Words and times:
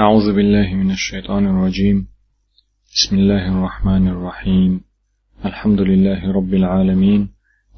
أعوذ 0.00 0.32
بالله 0.32 0.74
من 0.74 0.90
الشيطان 0.90 1.46
الرجيم. 1.46 2.08
بسم 2.94 3.16
الله 3.16 3.48
الرحمن 3.48 4.08
الرحيم. 4.08 4.80
الحمد 5.44 5.80
لله 5.80 6.32
رب 6.32 6.54
العالمين 6.54 7.28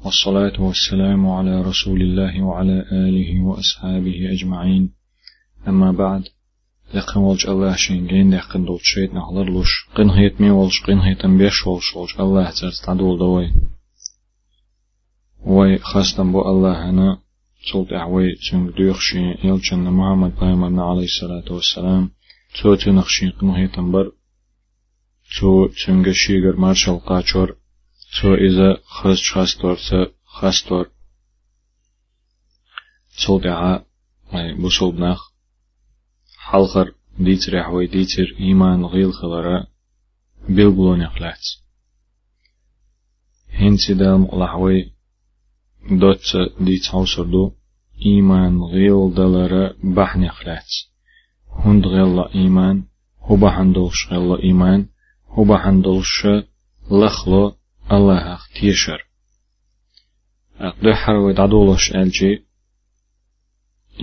والصلاة 0.05 0.61
والسلام 0.61 1.27
على 1.27 1.61
رسول 1.61 2.01
الله 2.01 2.43
وعلى 2.43 2.85
آله 2.91 3.41
وأصحابه 3.43 4.31
أجمعين. 4.31 4.93
أما 5.67 5.91
بعد 5.91 6.23
يقن 6.93 7.21
ولج 7.21 7.47
الله 7.47 7.75
شينجين 7.75 8.33
يقن 8.33 8.65
دول 8.65 8.79
شيت 8.81 9.13
نحضر 9.13 9.45
لوش. 9.49 9.89
قن 9.95 10.09
هيت 10.09 10.41
مي 10.41 10.51
ولج 10.51 10.77
قن 10.87 10.99
هيت 10.99 11.25
بيش 11.25 11.67
ولج 11.67 11.83
ولج 11.95 12.11
الله 12.19 12.51
ترس 12.61 12.81
تعدول 12.85 13.19
دوي. 13.19 13.53
وي 15.45 15.77
خاصة 15.77 16.23
بو 16.23 16.41
الله 16.41 16.89
هنا. 16.89 17.22
صوت 17.71 17.93
أعوي 17.93 18.35
تنگ 18.35 18.69
دوخشي 18.77 19.25
يلچن 19.43 19.79
محمد 19.97 20.35
پیغمبر 20.39 20.83
عليه 20.83 21.07
الصلاة 21.11 21.51
والسلام. 21.51 22.11
تو 22.55 22.75
تنخشي 22.75 23.29
قن 23.29 23.49
هيت 23.49 23.79
بر 23.79 24.11
تو 25.39 25.67
تنگ 25.67 26.11
شيگر 26.11 26.55
مارشال 26.55 26.97
قاچور. 26.97 27.55
تو 28.21 28.33
إذا 28.33 28.77
خاص 28.85 29.21
خاستور 29.33 29.77
خاستور 30.25 30.85
صوت 33.17 33.45
أعا. 33.45 33.79
بوصوب 34.59 34.99
نخ. 34.99 35.33
حلقر 36.37 36.91
ديتر 37.19 37.55
يحوي 37.55 37.87
ديتر 37.87 38.35
إيمان 38.39 38.85
غيل 38.85 39.13
خلرا 39.13 39.67
بيلبلون 40.49 41.01
يخلات 41.01 41.45
هنسي 43.49 43.93
دام 43.93 44.25
لحوي 44.25 44.92
Dotse 45.89 46.41
die 46.65 46.79
çavşurdu, 46.87 47.43
iman 48.13 48.53
gıldalara 48.71 49.65
bahne 49.97 50.29
xlaç. 50.37 50.69
Hund 51.59 51.83
gılla 51.93 52.25
iman, 52.43 52.77
huba 53.27 53.49
handolş 53.57 53.99
gılla 54.09 54.37
iman, 54.49 54.81
huba 55.33 55.57
handolşa 55.65 56.33
lxlo 57.01 57.43
Allah 57.95 58.39
tiyşer. 58.55 59.01
Aqdhar 60.67 61.17
ve 61.25 61.31
dadolosh 61.39 61.87
elci 62.01 62.31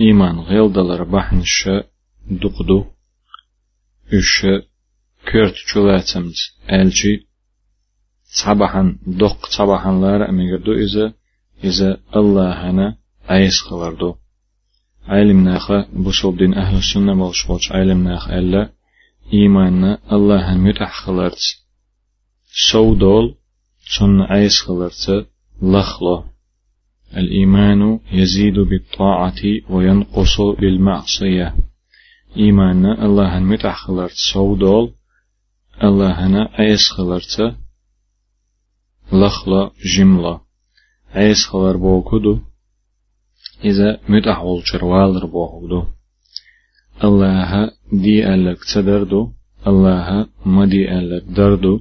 iman 0.07 0.35
gıldalara 0.49 1.05
bahnşa 1.15 1.75
duqdu. 2.41 2.79
Üşe 4.19 4.53
kört 5.29 5.55
çulatsımız 5.69 6.39
elci 6.67 7.11
sabahan 8.39 8.87
doq 9.21 9.39
sabahanlar 9.57 10.19
emegirdu 10.29 10.71
izi 10.85 11.05
إذا 11.63 11.97
الله 12.15 12.69
هنا 12.69 12.97
أيس 13.31 13.61
خبردو 13.61 14.15
علم 15.07 15.43
ناخا 15.43 15.87
بشوب 15.93 16.37
دين 16.37 16.53
أهل 16.53 16.77
السنة 16.77 17.27
بالشبوش 17.27 17.71
علم 17.71 18.03
ناخ 18.03 18.29
ألا 18.29 18.69
إيماننا 19.33 19.97
الله 20.11 20.53
هم 20.55 20.67
يتح 20.67 21.05
خلرت. 21.05 21.39
شو 22.53 22.93
دول 22.93 23.35
شن 23.83 24.21
أيس 24.21 24.61
خلرت 24.61 25.27
لخلو. 25.61 26.23
الإيمان 27.17 27.99
يزيد 28.11 28.59
بالطاعة 28.59 29.41
وينقص 29.69 30.41
بالمعصية. 30.41 31.55
إيماننا 32.37 33.05
الله 33.05 33.37
هم 33.37 33.53
يتح 33.53 33.75
خلرت. 33.75 34.15
شو 34.15 34.55
دول 34.55 34.93
الله 35.83 36.27
هنا 36.27 36.59
أيس 36.59 36.89
خلرت 36.89 37.55
لخلو 39.13 39.71
جملة. 39.97 40.41
جملة 41.15 41.27
أيس 41.27 41.45
خلر 41.45 41.77
بوكدو 41.77 42.39
إذا 43.63 43.99
متح 44.09 44.39
ولشر 44.43 44.85
والر 44.85 45.25
بوكدو 45.25 45.85
الله 47.03 47.71
دي 47.93 48.33
ألك 48.33 48.57
تدردو 48.73 49.31
الله 49.67 50.27
ما 50.45 50.65
دي 50.65 50.91
ألك 50.91 51.23
دردو 51.23 51.79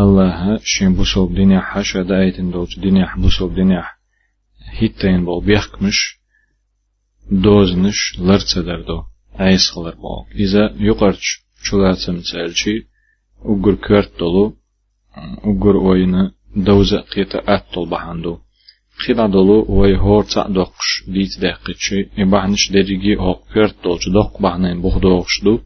الله 0.00 0.58
شين 0.64 0.94
بوصوب 0.94 1.34
دنيا 1.34 1.60
حشا 1.60 2.02
دايتن 2.02 2.50
دوج 2.50 2.80
دنيا 2.80 3.14
بوصوب 3.16 3.54
دنيا 3.54 3.84
هيتين 4.78 5.24
بول 5.24 5.44
بيحكمش 5.44 6.18
دوزنش 7.30 8.18
لرت 8.18 8.58
دردو 8.58 9.02
عيس 9.34 9.70
خلر 9.70 9.94
بول 9.94 10.24
إذا 10.34 10.74
يقرش 10.80 11.44
شلاتم 11.62 12.20
تسألشي 12.20 12.86
وقر 13.44 13.74
كرت 13.74 14.18
دولو 14.18 14.56
وقر 15.44 15.76
وين 15.76 16.30
دوزة 16.56 17.00
قيتا 17.00 17.38
أتل 17.54 17.86
بحندو 17.90 18.38
خيدا 19.06 19.26
دولو 19.26 19.66
وي 19.68 19.96
هور 19.96 20.24
تا 20.24 20.48
دوقش 20.48 21.04
ديت 21.08 21.40
دقيتشي 21.40 22.10
يبعنش 22.18 22.70
دريجي 22.72 23.16
هو 23.16 23.34
كرت 23.54 23.84
دولش 23.84 24.08
دوق 24.08 24.42
بحنين 24.42 24.82
بوخ 24.82 24.98
دوقش 24.98 25.40
دو 25.44 25.58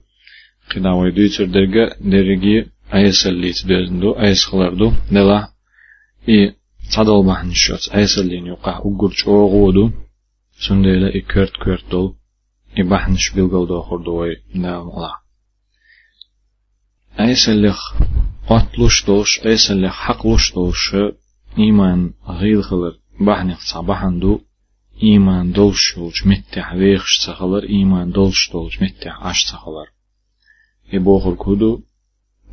خيدا 0.68 0.90
وي 0.90 1.10
ديتر 1.10 1.44
درجة 1.44 1.96
دريجي 2.00 2.66
عيس 2.90 3.26
الليت 3.26 3.66
بيزندو 3.66 4.12
عيس 4.12 4.44
خلر 4.44 4.74
دو 4.74 4.92
دلا 5.12 5.48
إي 6.28 6.54
تدل 6.92 7.26
بحنشوت 7.26 7.88
عيس 7.92 8.18
اللين 8.18 8.46
يقع 8.46 8.78
وقر 8.78 9.10
شوغودو 9.10 9.90
سنديلا 10.68 11.14
إي 11.14 11.20
كرت 11.20 11.52
كرت 11.64 11.90
دول 11.90 12.14
يبحنش 12.76 13.30
بيلقو 13.34 13.64
دو 13.64 13.82
خردوي 13.82 14.36
نام 14.54 14.88
الله 14.88 15.14
أيسلخ 17.20 17.94
قتلوش 18.48 19.06
دوش 19.06 19.40
أيسلخ 19.46 19.94
حقلوش 19.94 20.54
دوش 20.54 20.96
إيمان 21.58 22.10
غير 22.28 22.62
خلر 22.62 23.01
بحنق 23.20 23.60
صباحن 23.60 24.18
دو 24.18 24.40
إيمان 25.02 25.52
دولش 25.52 25.94
دولش 25.96 26.26
متح 26.26 26.72
ويخش 26.72 27.18
سخلر 27.26 27.62
إيمان 27.62 28.10
دولش 28.10 28.50
دولش 28.52 28.82
متح 28.82 29.26
عش 29.26 29.44
سخلر. 29.44 29.86
يبوخر 30.92 31.34
كودو 31.34 31.82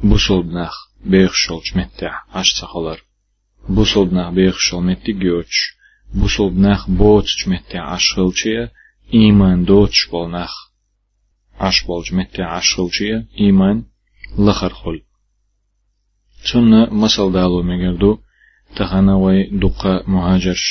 بوصل 0.03 0.43
بنخ 0.43 0.73
بيخشولش 1.05 1.75
متح 1.75 2.25
عش 2.33 2.53
سخلر. 2.61 3.03
بوصل 3.69 4.05
بنخ 4.05 4.29
بيخشول 4.29 4.83
متي 4.83 5.13
جوش 5.13 5.77
بوصل 6.13 6.49
بنخ 6.49 6.89
بوتش 6.89 7.47
متح 7.47 7.75
عش 7.75 8.13
خلچيه 8.13 8.71
إيمان 9.13 9.65
دوتش 9.65 10.07
بولنخ 10.11 10.69
عش 11.59 11.83
بولج 11.83 12.13
متى 12.13 12.41
عشلجية 12.41 13.27
إيمان 13.39 13.83
لخر 14.39 14.73
خل. 14.73 15.01
تنا 16.53 16.93
مسل 16.93 17.31
دالو 17.31 17.63
مگردو 17.63 18.19
Таханавай 18.75 19.39
дуққа 19.61 19.93
мухаджарш 20.13 20.63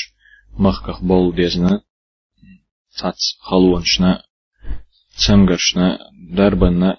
маққақ 0.65 0.99
бол 1.09 1.25
дезіні, 1.39 1.75
цац 2.97 3.19
халуаншна 3.47 4.11
цамгаршна 5.21 5.87
дарбанна 6.37 6.91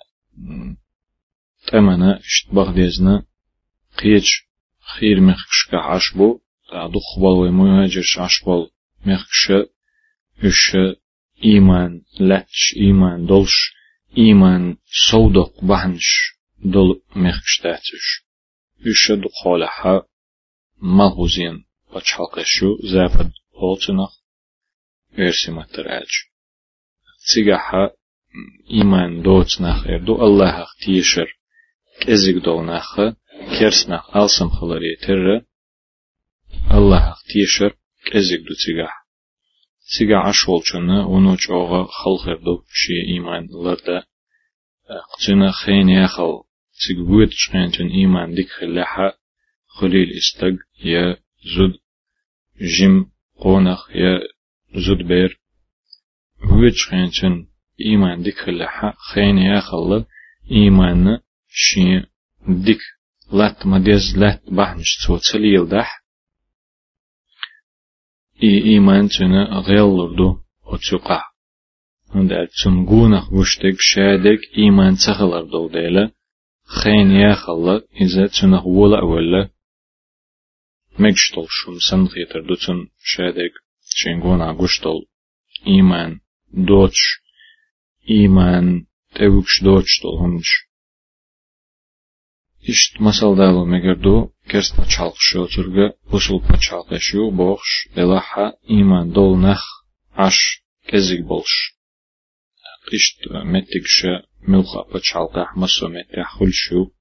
тэмана 1.68 2.10
штбах 2.22 2.74
дезіні, 2.74 3.14
қиеч 3.98 4.28
хир 4.92 5.18
дуқ 5.20 5.80
ашбу 5.96 6.40
дух 6.94 7.06
болвай 7.18 7.50
аш 8.26 8.42
бол 8.44 8.70
мехкша 9.04 9.66
үші 10.42 10.96
иман 11.40 12.04
ләтш, 12.18 12.74
иман 12.76 13.26
долш 13.26 13.54
иман 14.14 14.78
соудоқ 15.06 15.52
бахнш 15.62 16.36
дол 16.62 17.00
мехкштәтүш 17.14 18.06
үші 18.90 19.16
дуқалаха 19.24 19.94
malhuzien 20.98 21.56
pač 21.92 22.06
halkashu 22.16 22.68
zafad 22.92 23.30
holčenah 23.60 24.12
versimat 25.18 25.72
rač. 25.86 26.12
Cigaha 27.30 27.84
иман 28.80 29.12
doçnah 29.26 29.78
erdu 29.94 30.14
Allah'a 30.26 30.66
tiyişer 30.82 31.28
kezik 32.02 32.36
dolnahı 32.48 33.06
kersnah 33.56 34.02
alsam 34.20 34.50
halar 34.58 34.82
yeterre 34.92 35.36
Allah'a 36.76 37.14
tiyişer 37.30 37.72
kezik 38.10 38.42
du 38.48 38.54
cigah. 38.64 38.94
Cigah 39.94 40.24
aş 40.30 40.40
holçunu 40.48 40.98
onu 41.14 41.32
çoğa 41.44 41.80
ши 42.00 42.16
иман 42.16 42.64
şi 42.80 42.96
imanlarda 43.16 43.96
qçına 45.12 45.50
xeyni 45.62 45.96
axal 46.06 46.34
cigwet 46.82 47.32
çqençen 47.40 47.88
iman 48.02 48.28
إيمان 49.82 49.92
خليل 49.92 50.10
استق 50.18 50.56
يا 50.84 51.16
زود 51.56 51.78
جيم 52.62 53.10
قونخ 53.36 53.90
يا 53.90 54.20
زود 54.74 54.98
بير 55.08 55.40
هو 56.44 56.70
شخين 56.70 57.10
چون 57.10 57.48
إيمان 57.80 58.22
ديك 58.22 58.38
خلاحة 58.38 58.94
خين 59.12 59.38
يخل 59.38 60.04
إيمان 60.50 61.18
شي 61.48 62.00
ديك 62.48 62.80
لات 63.32 63.66
مديز 63.66 64.18
لات 64.18 64.42
بحنش 64.50 65.06
تو 65.06 65.16
تسليل 65.16 65.68
دح 65.68 66.00
i 68.42 68.74
iman 68.74 69.08
tüne 69.08 69.42
gıllurdu 69.66 70.28
o 70.64 70.78
çuqa. 70.78 71.20
Onda 72.14 72.46
çungunaq 72.58 73.26
vuştek 73.36 73.76
şadek 73.80 74.40
iman 74.64 74.94
çaxılar 75.02 75.44
doldayla. 75.52 76.04
خين 76.70 77.10
يا 77.10 77.34
خلا 77.34 77.82
إذا 78.00 78.26
تنه 78.26 78.66
ولا 78.66 79.02
ولا 79.02 79.48
мечтал, 81.00 81.46
что 81.48 81.78
сантетер 81.80 82.42
дуцун 82.44 82.90
шедек, 83.02 83.54
шенгона 83.98 84.54
гуштал, 84.54 84.98
имен, 85.64 86.20
дочь, 86.52 87.22
имен, 88.04 88.86
тевукш 89.14 89.60
дочь 89.60 90.00
толунш. 90.02 90.48
Ишт 92.72 93.00
масалдайлу 93.00 93.64
мегарду, 93.64 94.34
керст 94.46 94.76
пачалх 94.76 95.16
шиотурга, 95.18 95.94
усул 96.12 96.40
пачалхашу, 96.46 97.30
бохш, 97.30 97.88
элаха, 97.94 98.46
имен, 98.64 99.10
долнах, 99.12 99.62
аш, 100.14 100.62
кезик 100.86 101.24
болш. 101.24 101.74
Ишт 102.92 103.18
метикше, 103.52 104.24
милха 104.46 104.82
пачалка, 104.92 105.50
масо 105.56 105.88
метя 105.88 106.24
хульшу, 106.24 106.92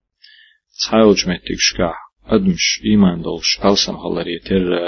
цайлч 0.81 1.25
метикшка, 1.25 1.93
admüş 2.35 2.65
iman 2.93 3.17
doluş 3.25 3.49
alsam 3.67 3.97
halari 4.03 4.37
terra 4.49 4.85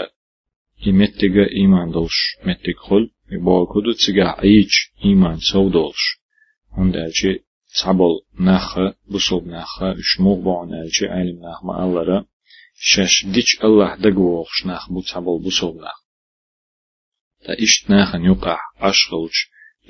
imettiga 0.89 1.45
iman 1.63 1.87
doluş 1.95 2.19
mettik 2.47 2.77
hol 2.87 3.03
bokudu 3.47 3.91
tsiga 4.01 4.27
ayich 4.43 4.77
iman 5.11 5.37
sav 5.49 5.65
doluş. 5.75 6.03
Hundachi 6.75 7.31
sabol 7.79 8.15
naxa 8.47 8.85
busub 9.11 9.43
naxa 9.55 9.87
ushmuq 10.01 10.39
bonachi 10.47 11.05
alim 11.19 11.39
naxma 11.47 11.73
allara 11.83 12.17
shash 12.91 13.17
dich 13.35 13.51
allah 13.67 13.91
da 14.03 14.09
gwoxsh 14.17 14.61
nax 14.69 14.83
bu 14.93 14.99
sabol 15.11 15.37
busub 15.45 15.75
nax 15.83 15.97
ta 17.43 17.51
isht 17.65 17.83
naxan 17.93 18.21
yuqa 18.29 18.55
ashxulch 18.89 19.39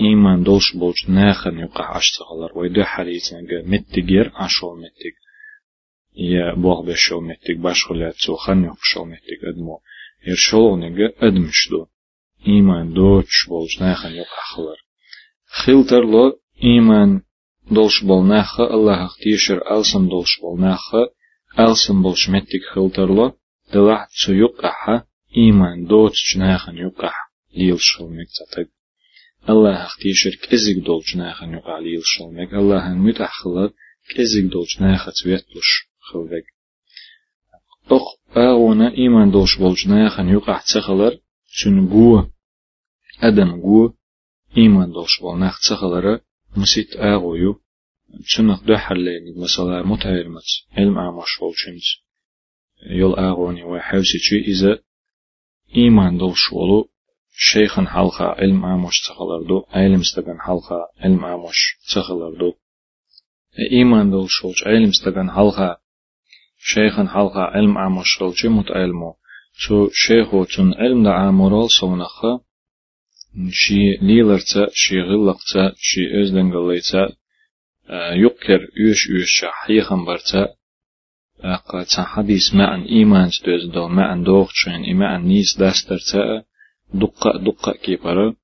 إيمان 0.00 0.42
دولش 0.42 0.76
بولش 0.76 1.08
ناخا 1.08 1.50
نيقع 1.50 1.96
عش 1.96 2.10
تخلر 2.18 2.58
ويدو 2.58 2.84
حريتنا 2.84 3.40
متجر 3.66 4.32
عشو 4.34 4.74
متج 4.74 5.14
يا 6.16 6.54
بوغ 6.54 6.86
بشو 6.86 7.20
متج 7.20 7.56
باش 7.56 7.84
خلات 7.84 8.14
سو 8.14 8.36
خن 8.36 8.64
يقشو 8.64 9.04
متج 9.04 9.44
أدمو 9.44 9.80
يرشولو 10.26 10.76
إيمان 12.47 12.93
دوش 12.93 13.47
بولش 13.49 13.81
ناخا 13.81 14.09
يقع 14.09 14.43
خلر 14.55 14.77
إيمان 16.63 17.21
دولش 17.71 18.03
بول 18.03 18.25
ناخا 18.27 18.63
الله 18.63 19.05
اختيشر 19.05 19.77
ألسم 19.77 20.09
دولش 20.09 20.39
بول 20.41 20.59
ناخا 20.61 21.07
ألسم 21.59 22.01
بولش 22.01 22.29
متج 22.29 22.61
خلتر 22.73 23.05
لو 23.15 23.31
دلعت 23.73 24.07
سو 24.11 24.33
يقعها 24.33 25.07
إيمان 25.37 25.85
دوت 25.85 26.13
جناخن 26.35 26.77
يقع 26.77 27.13
ليل 27.55 27.77
شلمك 27.79 28.27
تتق 28.37 28.69
الله 29.49 29.85
اختيشر 29.85 30.35
كزيك 30.49 30.77
دول 30.77 31.01
جناخن 31.13 31.53
يقع 31.53 31.79
ليل 31.79 32.01
شلمك 32.03 32.53
الله 32.53 32.91
هن 32.91 32.97
متأخلت 32.97 33.73
كزيك 34.15 34.45
دول 34.45 34.65
جناخت 34.65 35.25
ويتلش 35.25 35.89
خلبك 35.99 36.45
تخلر 41.49 41.87
شن 41.87 41.89
قوة 41.89 42.31
أدم 43.23 43.61
قوة 43.61 43.93
إيمان 44.57 44.91
دولش 44.91 45.19
بول 45.21 45.39
ناخ 45.39 45.59
تخلر 45.69 46.19
مسيت 46.57 46.95
أغويو 46.95 47.61
شنخ 48.23 48.63
دحر 48.63 48.97
ليني 48.97 49.31
مثلا 49.37 49.83
متعلمت 49.83 50.43
علم 50.77 50.99
عمش 50.99 51.39
بول 51.39 51.53
شنس 51.55 52.09
يول 52.91 53.13
أغوني 53.13 53.63
وحوسي 53.63 54.37
إذا 54.47 54.79
إيمان 55.75 56.17
دول 56.17 56.33
شولو 56.35 56.89
شيخن 57.31 57.87
حلقة 57.87 58.25
علم 58.25 58.65
عاموش 58.65 59.01
تخلردو 59.07 59.65
علم 59.69 59.99
استغن 59.99 60.39
حلقة 60.39 60.87
علم 60.99 61.25
عاموش 61.25 61.77
تخلردو 61.93 62.53
إيمان 63.71 64.11
دول 64.11 64.29
شولش 64.29 64.63
علم 64.67 64.89
استغن 64.89 65.31
حلقة 65.31 65.81
شيخن 66.57 67.09
حلقة 67.09 67.41
علم 67.41 67.77
عاموش 67.77 68.17
شولش 68.17 68.45
متعلمو 68.45 69.18
شو 69.63 69.89
شيخو 69.93 70.45
تن 70.45 70.73
علم 70.73 71.03
دا 71.03 71.09
عامورال 71.09 71.69
صونخة 71.69 72.41
شي 73.51 73.97
ليلرتا 74.01 74.67
شي 74.73 75.01
غلقتا 75.01 75.73
شي 75.77 76.21
أزدنغليتا 76.21 77.09
يقر 78.23 78.61
يوش 78.77 79.09
يوش 79.09 79.45
حيخن 79.61 80.05
برتا 80.05 80.47
أقا 81.41 82.03
حديث 82.03 82.53
معن 82.53 82.81
إيمان 82.83 83.29
ستوز 83.29 83.65
دو 83.73 83.87
معن 83.87 84.23
دوغ 84.23 84.49
شين 84.53 84.83
إيمان 84.83 85.21
نيس 85.21 85.57
داستر 85.57 85.99
تا 86.11 86.43
دقة 86.93 87.31
دقة 87.45 87.71
كيبرا 87.83 88.35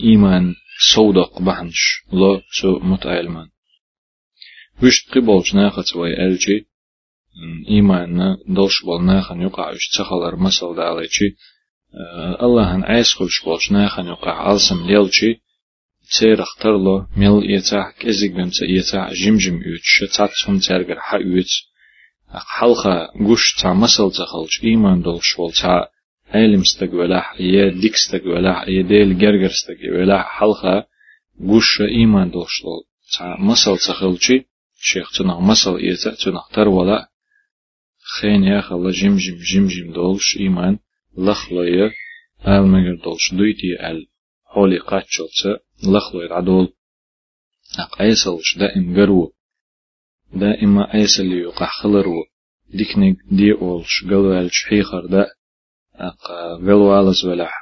إيمان 0.00 0.54
صودق 0.94 1.42
بحنش 1.42 2.04
لو 2.12 2.40
سو 2.60 2.78
متعلمان 2.78 3.48
وش 4.82 5.08
قبولش 5.12 5.54
ناخت 5.54 5.96
وي 5.96 6.26
ألجي 6.26 6.69
إيمان 7.68 8.36
دلش 8.48 8.82
بول 8.84 9.04
ناخن 9.04 9.40
يقع 9.40 9.70
وش 9.70 9.88
تخلر 9.98 10.36
مسل 10.36 10.74
داليجي 10.76 11.36
الله 12.42 12.76
هن 12.76 12.84
عيس 12.84 13.14
خلش 13.14 13.44
بولش 13.44 13.72
ناخن 13.72 14.06
يقع 14.06 14.52
ألسم 14.52 14.86
ليلجي 14.86 15.42
تير 16.18 16.42
اخترلو 16.42 17.06
ميل 17.16 17.50
يتاح 17.50 17.94
كزيك 18.00 18.32
بمتا 18.32 18.64
يتاح 18.64 19.12
جمجم 19.12 19.54
يوتش 19.54 20.16
تاتهم 20.16 20.58
ترقر 20.58 21.00
حق 21.00 21.20
يوتش 21.20 21.70
حلقة 22.58 23.06
قش 23.28 23.54
تا 23.62 23.72
مسل 23.72 24.10
تخلش 24.10 24.64
إيمان 24.64 25.02
دول 25.02 25.18
شوال 25.22 25.52
تا 25.52 25.88
علم 26.34 26.60
استق 26.60 26.94
ولاح 26.94 27.40
يا 27.40 27.70
ديك 27.80 27.94
استق 27.94 28.26
ولاح 28.26 28.68
يا 28.68 28.82
ديل 28.82 29.18
جرجر 29.18 29.46
استق 29.46 29.80
ولاح 29.94 30.38
حلقة 30.40 30.86
قش 31.48 31.80
إيمان 31.80 32.30
شوال 32.32 32.82
تا 33.18 33.36
مسل 33.38 33.78
تخلشي 33.78 34.46
شيخ 34.80 35.18
تنغ 35.18 35.40
مسل 35.40 35.76
إيتا 35.76 36.14
تنغ 36.14 36.42
تر 36.52 36.68
ولا 36.68 37.09
خين 38.18 38.44
يا 38.44 38.60
خلا 38.60 38.90
جم 38.90 39.16
جم 39.16 39.38
جم 39.50 39.66
جم 39.66 39.92
دولش 39.92 40.36
إيمان 40.40 40.78
لخلية 41.18 41.90
آل 42.46 42.66
مگر 42.66 43.04
دولش 43.04 43.34
دويتي 43.34 43.90
آل 43.90 44.06
حولي 44.44 44.78
قاتشلت 44.78 45.60
لخلية 45.82 46.32
عدول 46.32 46.72
أقايسلش 47.78 48.58
دائم 48.58 48.96
قرو 48.96 49.32
دائما 50.32 50.94
أيس 50.94 51.20
اللي 51.20 51.36
يقع 51.38 51.66
خلرو 51.66 52.24
ديكنيك 52.74 53.16
دي 53.30 53.52
أولش 53.52 54.04
قلوالش 54.04 54.64
حيخر 54.64 55.06
دا 55.06 55.26
أقا 55.94 56.56
قلوالز 56.56 57.24
ولح 57.24 57.54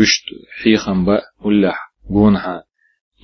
وشت 0.00 0.24
حيخن 0.62 1.04
با 1.04 1.20
ولح 1.40 1.78
قونها 2.08 2.64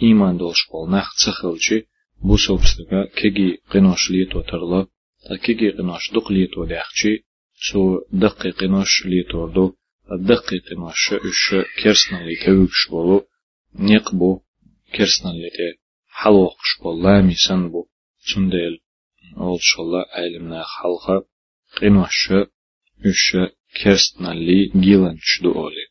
إيمان 0.02 0.36
دولش 0.38 0.66
بول 0.72 0.90
ناخ 0.90 1.14
تسخلشي 1.16 1.86
بو 2.22 2.36
سوبستغا 2.36 3.06
كيجي 3.16 3.56
قنوش 3.70 4.10
ليتو 4.10 4.40
ترلا 4.40 4.86
تا 5.29 5.35
كيجي 5.35 5.69
قنوش 5.71 6.11
دق 6.13 6.31
ليتو 6.31 6.65
داخشي 6.65 7.13
سو 7.67 7.81
دقي 8.11 8.51
قنوش 8.51 9.05
ليتو 9.05 9.47
دو 9.55 9.65
دقي 10.29 10.59
قنوش 10.67 11.13
اش 11.13 11.55
كرسنا 11.79 12.19
لي 12.25 12.35
توكش 12.45 12.87
بولو 12.89 13.27
نيقبو 13.75 14.41
كرسنا 14.95 15.31
لي 15.31 15.49
تي 15.49 15.79
حلوقش 16.07 16.69
بول 16.81 17.03
لامي 17.03 17.35
سنبو 17.47 17.87
تندل 18.27 18.79
أول 19.37 19.59
شلا 19.61 20.01
علمنا 20.17 20.63
خلقة 20.63 21.27
قنوش 21.81 22.31
إش 23.05 23.37
كرستنا 23.77 24.31
لي 24.33 24.71
جيلان 24.83 25.17
شدو 25.21 25.51
أولي 25.51 25.87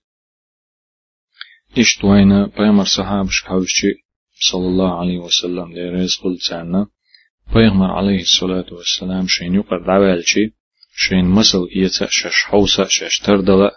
إش 1.78 1.96
توينا 2.00 2.46
بيامر 2.46 2.84
صحابش 2.84 3.42
حوشي 3.44 3.92
صلى 4.50 4.66
الله 4.66 5.00
عليه 5.00 5.18
وسلم 5.18 5.68
بيغمر 7.53 7.91
عليه 7.91 8.21
الصلاة 8.21 8.65
والسلام 8.71 9.27
شين 9.27 9.55
يقر 9.55 9.85
دعوالشي 9.87 10.53
شين 10.95 11.25
مسل 11.25 11.67
إيتا 11.75 12.07
شش 12.09 12.43
حوسا 12.45 12.85
شش 12.89 13.19
تردلا 13.19 13.71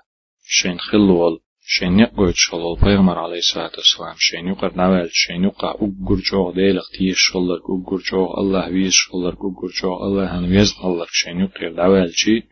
شين 0.46 0.78
خلوال 0.78 1.38
شين 1.66 2.00
يقوي 2.00 2.32
شلول 2.34 2.80
بيغمر 2.80 3.18
عليه 3.18 3.38
الصلاة 3.38 3.72
والسلام 3.76 4.14
شين 4.18 4.48
يقر 4.48 4.76
نوال 4.76 5.10
شين 5.12 5.44
يقع 5.44 5.70
أقر 5.70 6.20
جوغ 6.30 6.54
ديلق 6.54 6.84
تيش 6.98 7.16
شلر 7.18 7.56
أقر 7.56 7.96
جوغ 8.10 8.40
الله 8.40 8.68
ويش 8.68 8.94
شلر 8.96 9.32
أقر 9.32 9.68
جوغ 9.82 10.06
الله 10.06 10.38
هن 10.38 10.44
ويز 10.44 10.74
الله 10.84 11.06
شين 11.10 11.40
يقر 11.40 11.70
نوال 11.70 12.12
شي 12.14 12.42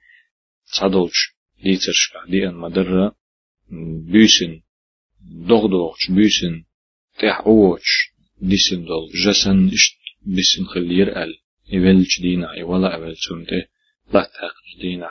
تصدوش 0.73 1.35
ليترش 1.65 2.13
دي 2.29 2.49
أن 2.49 2.55
مدرة 2.55 3.15
بيسن 4.13 4.61
دغدوغش 5.49 6.11
بيسن 6.11 6.65
تح 7.19 7.41
أوش 7.47 8.13
ديسن 8.41 8.85
دول 8.85 9.09
جسن 9.25 9.69
اشت 9.69 10.02
بيسن 10.27 10.65
خلير 10.65 11.23
أل 11.23 11.39
إبلش 11.73 12.21
دينا 12.21 12.61
إولا 12.61 12.97
أبل 12.97 13.17
تنته 13.17 13.67
لا 14.13 14.23
تاقش 14.23 14.81
دينا 14.81 15.09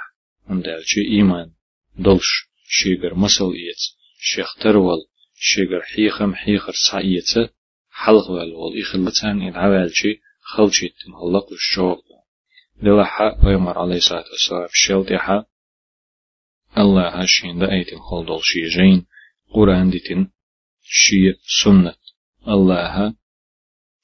عندالشي 0.48 1.02
إيمان 1.02 1.52
دلش 2.00 2.48
شيغر 2.68 3.16
مسل 3.16 3.46
إيت 3.46 3.82
شيخ 4.20 4.56
ترول 4.56 4.98
شيغر 5.36 5.82
حيخم 5.82 6.36
حيخر 6.36 6.74
سعيته 6.92 7.50
حلق 7.90 8.30
والول 8.30 8.82
إخلتان 8.82 9.42
إن 9.42 9.56
عوالشي 9.56 10.22
خلشي 10.42 10.90
تنهلق 10.90 11.54
الشوق 11.54 12.04
دلحا 12.84 13.46
ويمر 13.46 13.80
عليه 13.80 13.96
الصلاة 13.96 14.26
والسلام 14.32 14.68
شلتحا 14.74 15.46
الله 16.78 17.22
هاشين 17.22 17.60
دا 17.60 17.72
أيتم 17.72 18.00
خلدول 18.00 18.40
شي 18.44 18.68
جين 18.68 19.06
قرآن 19.54 19.90
ديتن 19.90 20.28
شي 20.84 21.34
سنة 21.64 21.96
الله 22.48 23.14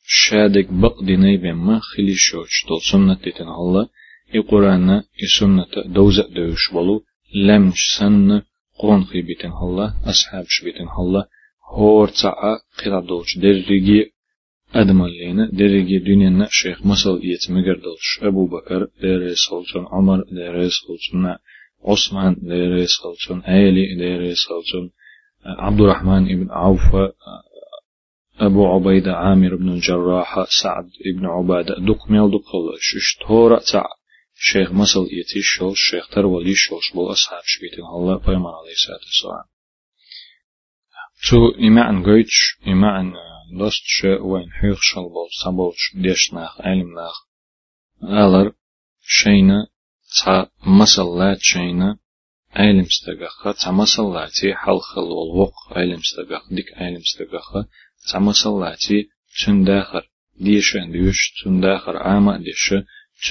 شادك 0.10 0.68
بقدني 0.72 1.38
بما 1.38 1.80
خلي 1.80 2.16
شوش 2.16 2.66
دول 2.68 2.82
سنة 2.92 3.14
ديتن 3.24 3.48
الله 3.48 3.90
إي 4.36 4.40
قرآن 4.40 4.90
إي 4.90 5.28
سنة 5.40 5.66
دوزة 5.86 6.28
دوش 6.36 6.74
بلو 6.74 7.04
لمش 7.36 7.82
سن 7.98 8.42
قرآن 8.80 9.04
خي 9.04 9.22
بيتن 9.22 9.52
الله 9.52 9.88
أصحاب 10.06 10.46
شبيتن 10.48 10.88
الله 11.00 11.26
هور 11.74 12.08
تعا 12.08 12.54
قرا 12.80 13.00
دولش 13.02 13.38
درجي 13.38 14.12
أدمالينا 14.76 15.50
درجي 15.54 16.00
دنيا 16.00 16.48
شيخ 16.52 16.86
مصل 16.86 17.20
يت 17.24 17.52
مقردلش 17.52 18.20
أبو 18.22 18.48
بكر 18.48 18.88
ديريس 19.02 19.42
خلصون 19.50 19.86
عمر 19.92 20.24
ديريس 20.32 20.76
خلصون 20.88 21.36
عثمان 21.86 22.36
ديريس 22.42 22.94
خلصون 23.04 23.42
علي 23.46 23.96
ديريس 23.96 24.42
خلصون 24.50 24.90
عبد 25.46 25.82
الرحمن 25.82 26.24
ابن 26.34 26.48
عوف 26.52 26.96
أبو 28.40 28.68
عبيدة 28.68 29.14
عامر 29.14 29.56
بن 29.56 29.70
الجراح 29.70 30.36
سعد 30.64 30.90
بن 31.16 31.26
عبادة 31.26 31.76
دق 31.76 32.12
ميل 32.12 32.32
دق 32.32 32.52
شش 32.80 33.18
تورا 33.28 33.60
تع 33.60 33.86
شيخ 34.36 34.72
مصل 34.72 35.08
يتي 35.12 35.42
شوش 35.42 35.78
شيخ 35.92 36.10
ترولي 36.10 36.56
شوش 36.56 36.94
بو 36.94 37.12
أصحاب 37.12 37.42
شبيتين 37.46 37.86
الله 37.86 38.18
بيمان 38.18 38.54
عليه 38.54 38.72
الصلاة 38.72 39.00
والسلام. 39.06 39.46
تو 41.30 41.68
إمعن 41.68 42.06
قيتش 42.06 42.58
إمعن 42.68 43.14
دوست 43.60 43.84
شو 43.86 44.08
وين 44.08 44.52
حيخ 44.52 44.80
شلبول 44.82 45.30
سبولش 45.44 45.96
ديش 45.96 46.34
ناخ 46.34 46.62
علم 46.62 46.94
ناخ. 46.94 47.28
ألر 48.04 48.54
شينا 49.02 49.68
تا 50.24 50.50
مسلات 50.68 51.40
شينا 51.42 51.98
علم 52.56 52.86
استقاخة 52.86 53.52
تا 53.52 53.72
مسلاتي 53.72 54.54
حلخل 54.56 55.02
والوق 55.02 55.54
علم 55.72 56.00
استقاخ 56.00 56.54
ديك 56.54 56.74
علم 56.74 57.02
استقاخة 57.02 57.68
تن 59.46 59.64
داخر 59.64 60.10
ديش 60.40 60.78
ديش 60.78 61.34
تن 61.44 61.60
داخر 61.60 61.98
عاما 61.98 62.38
ديش 62.38 62.74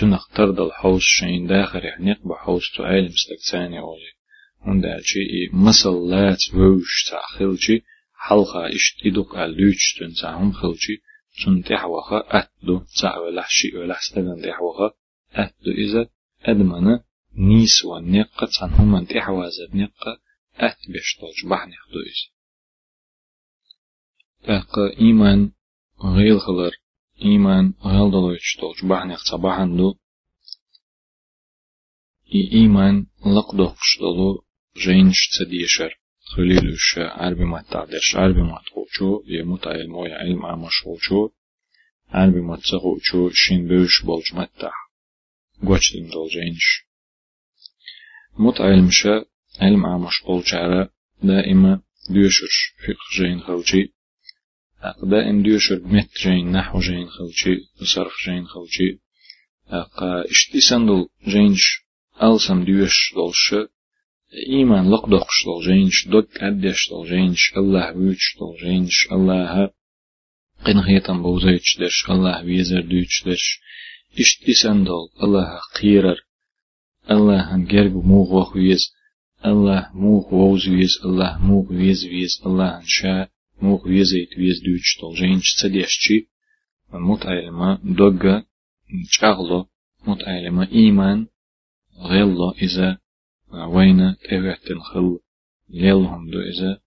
تن 0.01 0.13
اختار 0.13 0.51
دل 0.51 0.73
حوش 0.73 1.05
شين 1.19 1.47
داخر 1.47 1.85
يعني 1.85 2.15
بحوش 2.25 2.71
تو 2.71 2.83
علم 2.83 3.13
استقتاني 3.19 3.79
أولي 3.79 4.13
هندالشي 4.67 5.49
مسلات 5.53 6.43
ووش 6.55 7.11
تأخلشي 7.11 7.83
حلقة 8.19 8.67
اشت 8.69 9.07
إدوك 9.07 9.37
ألوش 9.37 9.95
تن 9.99 10.13
تعهم 10.23 10.53
خلشي 10.53 10.97
تن 11.45 11.63
تحوخة 11.63 12.25
أتدو 12.27 12.83
تعوى 13.01 13.31
لحشي 13.31 13.77
ولحستغن 13.77 14.43
تحوخة 14.43 14.95
أتدو 15.33 15.71
إذا 15.71 16.09
أدمنا 16.43 17.05
نيس 17.35 17.85
ونقة 17.85 18.47
تنهم 18.61 19.05
تحوازة 19.05 19.69
نقة 19.75 20.21
أت 20.57 20.79
بيشتوش 20.89 21.45
بحنخ 21.45 21.83
دو 21.93 22.01
إذا 22.01 22.36
تاق 24.47 24.79
إيمان 25.01 25.51
غيل 26.05 26.41
خلر 26.41 26.73
إيمان 27.23 27.75
غيل 27.85 28.11
دلوش 28.11 28.57
تولش 28.61 28.85
بحنخ 28.85 29.31
تبحن 29.31 29.77
دو 29.77 29.95
إيمان 32.53 33.07
لقدوش 33.27 33.99
دلو 34.01 34.45
جينش 34.77 35.29
تديشر 35.39 35.99
خليلوش 36.21 36.99
عربي 36.99 37.45
ما 37.45 37.63
تعدرش 37.63 38.17
عربي 38.17 38.41
ما 38.41 38.63
تقوشو 38.67 39.23
يموت 39.27 39.67
علم 39.67 39.95
ويا 39.95 40.15
علم 40.15 40.47
عمش 40.47 40.83
قوشو 40.85 41.31
عربي 42.09 42.41
ما 42.41 42.57
تقوشو 42.57 43.31
شين 43.33 43.69
بوش 43.69 44.03
بولج 44.05 44.35
متح 44.35 44.77
قوش 45.67 45.93
دين 45.93 46.09
دول 46.11 46.29
جينش 46.29 46.87
موت 48.39 48.61
علمش 48.61 49.07
علم 49.61 49.87
عمش 49.87 50.23
قوش 50.23 50.55
خلشي 54.87 55.11
دائم 55.11 55.43
ديوشر 55.43 55.81
مت 55.85 56.11
جين 56.23 56.53
نحو 56.53 56.79
جين 56.81 57.09
خلشي 57.09 57.57
صرف 57.95 58.13
جين 58.25 58.47
خلشي. 58.47 58.99
أقا 59.69 60.25
إشتي 60.31 60.61
سندل 60.61 61.07
جينش 61.29 61.65
ألسم 62.23 62.65
ديوش 62.65 63.15
دولش. 63.15 63.55
إيمان 64.49 64.91
لقدقش 64.91 65.45
دول 65.45 65.65
جينش 65.65 66.09
دك 66.09 66.43
أدش 66.43 66.89
دول 66.91 67.09
جينش 67.09 67.53
الله 67.57 67.97
ويش 67.97 68.37
دول 68.39 68.57
جينش 68.63 69.09
الله. 69.13 69.71
قن 70.67 70.83
خيطان 70.83 71.23
بوزيتش 71.23 71.79
درش 71.79 72.11
الله 72.11 72.45
ويزر 72.45 72.81
دوتش 72.81 73.23
درش 73.27 73.61
إشت 74.21 74.49
إسان 74.49 74.85
دول 74.85 75.09
الله 75.23 75.61
قيرر. 75.81 76.19
الله 77.11 77.55
هم 77.55 77.65
جرب 77.67 77.97
موغ 78.05 78.35
وخويز 78.35 78.83
الله 79.45 79.91
موغ 79.95 80.35
ووز 80.35 80.69
ويز 80.69 80.99
الله 81.05 81.39
موغ 81.39 81.73
ويز 81.73 82.05
ويز 82.05 82.43
الله 82.47 82.81
شا 83.61 83.65
موغ 83.65 83.89
ويزيت 83.89 84.39
ويز 84.39 84.63
دوتش 84.63 84.99
دول 85.01 85.15
جينش 85.15 85.55
تديشتشي 85.63 86.29
متعلمة 86.93 87.79
دقة 87.85 88.47
شغلة 89.11 89.67
متعلمة 90.07 90.69
إيمان 90.73 91.27
غيلا 91.99 92.51
إذا 92.63 92.99
وين 93.69 94.17
تبعتن 94.31 94.81
خل 94.81 95.19
يلهم 95.71 96.31
دو 96.31 96.39
إذا 96.41 96.81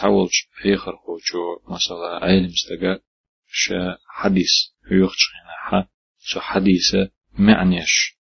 تعولش 0.00 0.48
حيخر 0.62 0.96
خوشو 0.96 1.58
مثلا 1.68 2.24
علم 2.24 2.44
استقا 2.44 3.00
شا 3.46 3.98
حديث 4.06 4.52
هيوخش 4.90 5.32
ح 5.64 5.88
شو 6.18 6.40
حديثة 6.40 7.10
معنيش 7.38 8.16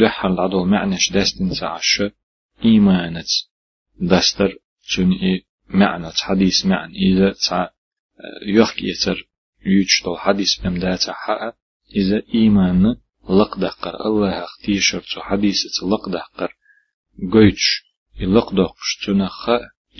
دحر 0.00 0.28
العضو 0.28 0.64
معنيش 0.64 1.12
داستن 1.12 1.54
سعش 1.54 2.02
إيمانت 2.64 3.26
دستر 4.00 4.58
تنئي 4.96 5.46
معنى 5.68 6.12
حديث 6.12 6.66
معنى 6.66 6.98
إذا 6.98 7.34
تع 7.48 7.70
يحكي 8.46 8.88
يتر 8.88 9.28
يجتو 9.66 10.16
حديث 10.16 10.60
بمدات 10.60 11.10
حق 11.10 11.56
إذا 11.96 12.22
إيمان 12.34 12.96
لق 13.28 13.58
دقر 13.58 14.06
الله 14.06 14.44
اختيشر 14.44 15.00
تو 15.14 15.20
حديثة 15.20 15.86
لق 15.86 16.08
دقر 16.08 16.56
قويتش 17.32 17.84
لق 18.20 18.52
دقش 18.52 19.06
تنخ 19.06 19.48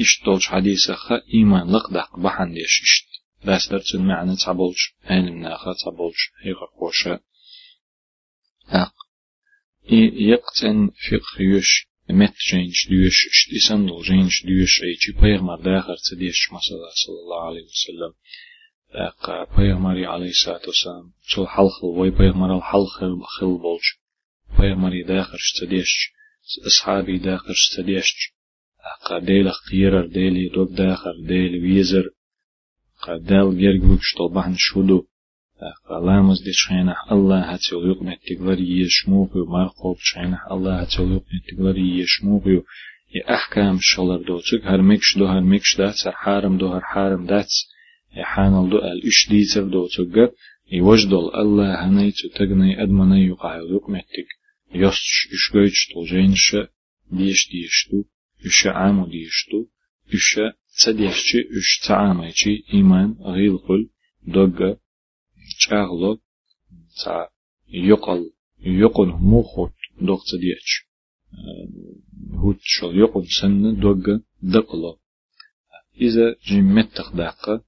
اشتولش 0.01 0.49
حديثة 0.49 0.95
خ 0.95 1.13
إيمان 1.35 1.73
لق 1.73 1.91
دق 1.91 2.19
بحن 2.19 2.55
ديش 2.55 2.83
اشت 2.83 3.07
بس 3.47 3.69
درت 3.69 3.97
معنى 3.97 4.37
تعبولش 4.37 4.95
علم 5.05 5.39
ناخا 5.39 5.75
تعبولش 5.85 6.31
هيغا 6.43 6.67
قوشا 6.81 7.21
أق 8.69 8.95
يقتن 10.31 10.91
فقه 11.11 11.43
يش 11.43 11.87
مت 12.11 12.35
جينش 12.51 12.89
ديوش 12.89 13.29
اشتسن 13.31 13.87
دول 13.87 14.05
جينش 14.05 14.47
ديوش 14.47 14.83
ايجي 14.83 15.21
بيغمر 15.21 15.61
داخر 15.61 15.97
تديش 16.11 16.49
مثلا 16.53 16.91
صلى 17.07 17.21
الله 17.25 17.41
عليه 17.47 17.65
وسلم 17.65 18.13
أق 18.91 19.57
بيغمري 19.57 20.07
عليه 20.07 20.31
الصلاة 20.31 20.61
والسلام 20.67 21.13
تول 21.35 21.49
حلخل 21.49 21.87
وي 21.87 22.11
بيغمر 22.11 22.57
الحلخل 22.57 23.17
بخل 23.21 23.59
بولش 23.59 23.99
بيغمري 24.61 25.03
داخر 25.03 25.35
اشتديش 25.35 26.13
أصحابي 26.67 27.19
داخر 27.19 27.51
اشتديش 27.51 28.33
أق 28.81 29.19
ديل 29.19 29.53
خيرر 29.53 30.07
ديلي 30.07 30.49
دوب 30.49 30.75
داخر 30.75 31.13
ديل 31.27 31.63
ويزر 31.63 32.11
أق 33.03 33.17
دال 33.17 33.59
جرق 33.61 35.05
بكش 35.63 35.89
طبعا 35.89 36.01
شودو 36.01 36.07
لامز 36.07 36.43
دي 36.43 36.53
شينح 36.53 37.13
الله 37.13 37.41
هتول 37.41 37.91
يقمت 37.91 38.19
تقدري 38.29 38.81
يشموغ 38.81 39.39
ومرقوب 39.39 39.97
شينح 40.01 40.47
الله 40.51 40.81
هتول 40.81 41.13
يقمت 41.13 41.43
تقدري 41.51 41.99
يشموغ 41.99 42.49
يا 43.15 43.35
أحكام 43.35 43.79
شلر 43.81 44.23
دوتك 44.23 44.63
هر 44.65 44.83
مكش 44.83 45.19
دو 45.19 45.27
هر 45.27 45.41
مكش 45.41 45.77
دات 45.79 46.07
هر 46.07 46.13
حارم 46.13 46.59
دو 46.59 46.69
هر 46.69 46.81
حارم 46.81 47.27
دات 47.27 47.53
يحانل 48.17 48.71
دو 48.71 48.79
ال 48.79 49.07
إش 49.07 49.29
ديتر 49.31 49.65
دوتك 49.65 50.33
يوجدل 50.73 51.31
الله 51.35 51.87
هنيت 51.87 52.15
تغني 52.35 52.83
أدمني 52.83 53.27
يقع 53.27 53.57
يقمتك 53.57 54.29
يسش 54.75 55.29
إش 55.35 55.53
جويتش 55.55 55.87
تلجينش 55.95 56.57
ديش 57.13 57.49
ديشتو 57.53 58.05
إش 58.47 58.67
عامو 58.67 59.07
ديشتو 59.07 59.65
إش 60.15 60.41
تديشتي 60.85 61.41
إش 61.59 61.87
تعاميتي 61.89 62.65
إيمان 62.75 63.17
غيل 63.21 63.59
قل 63.59 63.89
دوغا 64.27 64.77
چاغلو 65.63 66.19
تا 67.01 67.29
يقل 67.69 68.23
يقن 68.61 69.09
موخوت 69.31 69.73
دوغت 70.01 70.31
ديش 70.41 70.87
هوت 72.43 72.59
شو 72.61 72.87
يقن 72.93 73.25
سن 73.41 73.81
دوغا 73.81 74.15
دقلو 74.43 74.99
إذا 76.01 76.37
جمت 76.47 76.89
تخداقة 76.97 77.65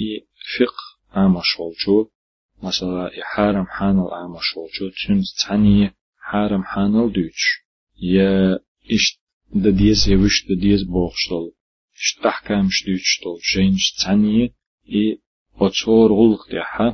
إي 0.00 0.26
فقه 0.58 0.84
عام 1.16 1.40
شولشو 1.42 2.08
مثلا 2.62 3.10
حارم 3.22 3.66
حانل 3.66 4.08
عام 4.12 4.34
شولشو 4.40 4.90
تشن 4.90 5.20
تعني 5.46 5.90
حارم 6.18 6.62
حانل 6.62 7.12
دوتش 7.12 7.44
يا 8.02 8.58
إش 8.92 9.18
دا 9.54 9.70
ديز 9.70 10.08
يوش 10.08 10.46
دا 10.48 10.54
ديز 10.54 10.82
بوخشتل 10.82 11.52
إش 11.96 12.18
أحكام 12.26 12.68
شدوتشتل 12.70 13.36
جينش 13.52 13.94
تعني 14.04 14.54
إي 14.88 15.18
Ho 15.58 15.66
çorğulqdiha 15.80 16.88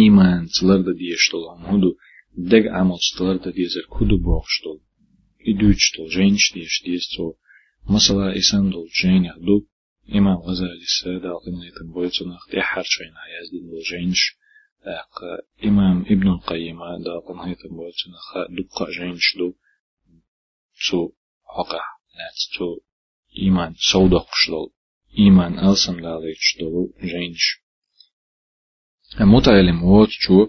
imançılar 0.00 0.80
da 0.86 0.92
diyeşdolam 1.00 1.60
hudu 1.70 1.90
deg 2.50 2.64
amalçılar 2.80 3.36
da 3.44 3.54
diyezer 3.56 3.84
kudu 3.96 4.16
boğuşdol. 4.26 4.78
İdüçdol, 5.50 6.08
jenç 6.16 6.42
diyeş 6.54 6.76
diyeşço. 6.84 7.26
Masala 7.92 8.26
esendol 8.40 8.86
jenç 9.00 9.26
hudu 9.36 9.56
İmam 10.18 10.40
Gazali 10.46 10.88
sada 11.00 11.32
qınaytın 11.44 11.88
boyçunaq 11.96 12.44
de 12.52 12.60
har 12.70 12.86
şeyin 12.94 13.16
hayazdin 13.22 13.64
dol 13.70 13.84
jenç. 13.92 14.18
Aq 14.98 15.14
İmam 15.68 15.98
İbn 16.12 16.28
Qayyima 16.48 16.92
da 17.06 17.14
qınaytın 17.26 17.72
boyçunaq 17.80 18.28
dukqa 18.56 18.86
jenç 18.98 19.24
du. 19.38 19.48
Ço 20.84 21.00
haqa, 21.56 21.82
nats 22.16 22.40
ço 22.54 22.66
iman 23.44 23.72
sawda. 23.90 24.20
إيمان 25.18 25.52
سودق 25.52 25.58
شدول 25.58 25.58
إيمان 25.58 25.70
ألسن 25.70 25.96
لاليش 26.00 26.56
دولو 26.60 26.92
جينش 27.00 27.44
متعلم 29.20 29.82
ووت 29.82 30.08
شو 30.10 30.46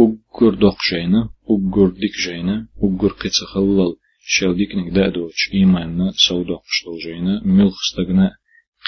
أجر 0.00 0.54
دق 0.54 0.78
جينا 0.90 1.30
أجر 1.50 1.88
ديك 1.88 2.14
جينا 2.26 2.68
أجر 2.82 3.08
قيتس 3.08 3.44
خلل 3.52 3.96
شل 4.26 4.56
ديك 4.56 4.74
نك 4.74 4.92
دادوش 4.92 5.50
إيماننا 5.54 6.12
سودق 6.28 6.62
شدول 6.66 6.98
جينا 6.98 7.42
ملخ 7.44 7.76
استغنى 7.84 8.30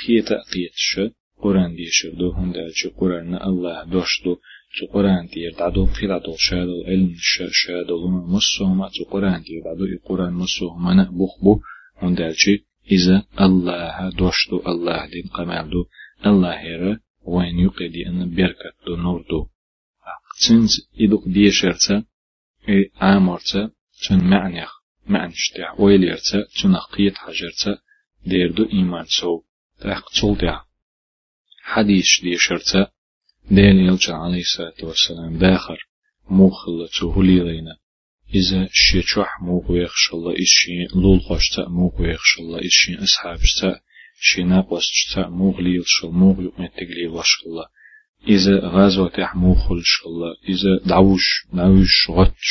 قيتا 0.07 0.37
قيتش 0.53 1.13
قرآن 1.43 1.75
دي 1.77 1.87
شردو 1.91 2.33
هندالش 2.33 2.87
قرآن 2.87 3.35
الله 3.35 3.85
دوشدو 3.85 4.37
تو 4.79 4.87
قرآن 4.93 5.27
دير 5.27 5.53
دادو 5.59 5.87
قيدا 5.87 6.19
دير 12.89 12.99
إذا 12.99 13.25
الله 13.41 14.11
دوشدو 14.11 14.63
الله 14.67 15.07
دين 15.07 15.27
قمالدو 15.35 15.85
الله 16.27 16.61
هيرا 16.61 17.01
وين 17.25 17.59
يقدي 17.59 18.07
أن 18.07 18.35
بركة 18.35 18.73
دو 18.87 18.97
نور 18.97 19.25
دو 19.31 19.47
تنز 20.49 20.89
إدوك 21.01 21.29
دي 21.29 21.51
شرطة 21.51 22.05
عامرتا 23.01 23.71
تن 24.09 24.25
معنيخ 24.25 24.71
معنشتع 25.07 25.75
ويليرتا 25.79 26.47
تن 26.63 26.77
قيت 26.77 27.17
حجرتا 27.17 27.79
ديردو 28.27 28.65
إيمان 28.73 29.05
سو 29.05 29.43
تحق 29.81 30.11
تولدع 30.21 30.61
حديث 31.63 32.07
دي 32.23 32.39
شرطة 32.39 32.93
ديل 33.51 33.77
يلجع 33.77 34.17
عليه 34.17 34.41
الصلاة 34.41 34.75
والسلام 34.83 35.39
داخر 35.39 35.89
موخلة 36.31 36.89
هولي 37.03 37.41
لينا 37.41 37.77
إذا 38.35 38.69
شيشوح 38.73 39.43
موقو 39.43 39.77
يخش 39.77 40.11
الله 40.15 40.33
إشي 40.33 40.85
لول 40.95 41.21
خوشتا 41.21 41.69
موقو 41.69 42.05
يخش 42.05 42.39
الله 42.39 42.59
إشي 42.67 43.05
أصحابشتا 43.05 43.81
شي 44.21 44.43
ناقوستا 44.43 45.29
موغلي 45.29 45.75
يلش 45.75 46.05
موغ 46.05 46.43
يؤمتك 46.43 46.89
لي 46.97 47.07
وش 47.07 47.33
الله 47.47 47.67
إذا 48.29 48.55
غازو 48.75 49.09
تح 49.09 49.37
موخلش 49.37 49.93
الله 50.07 50.31
إذا 50.49 50.73
دعوش 50.87 51.27
نعوش 51.53 52.11
غتش 52.11 52.51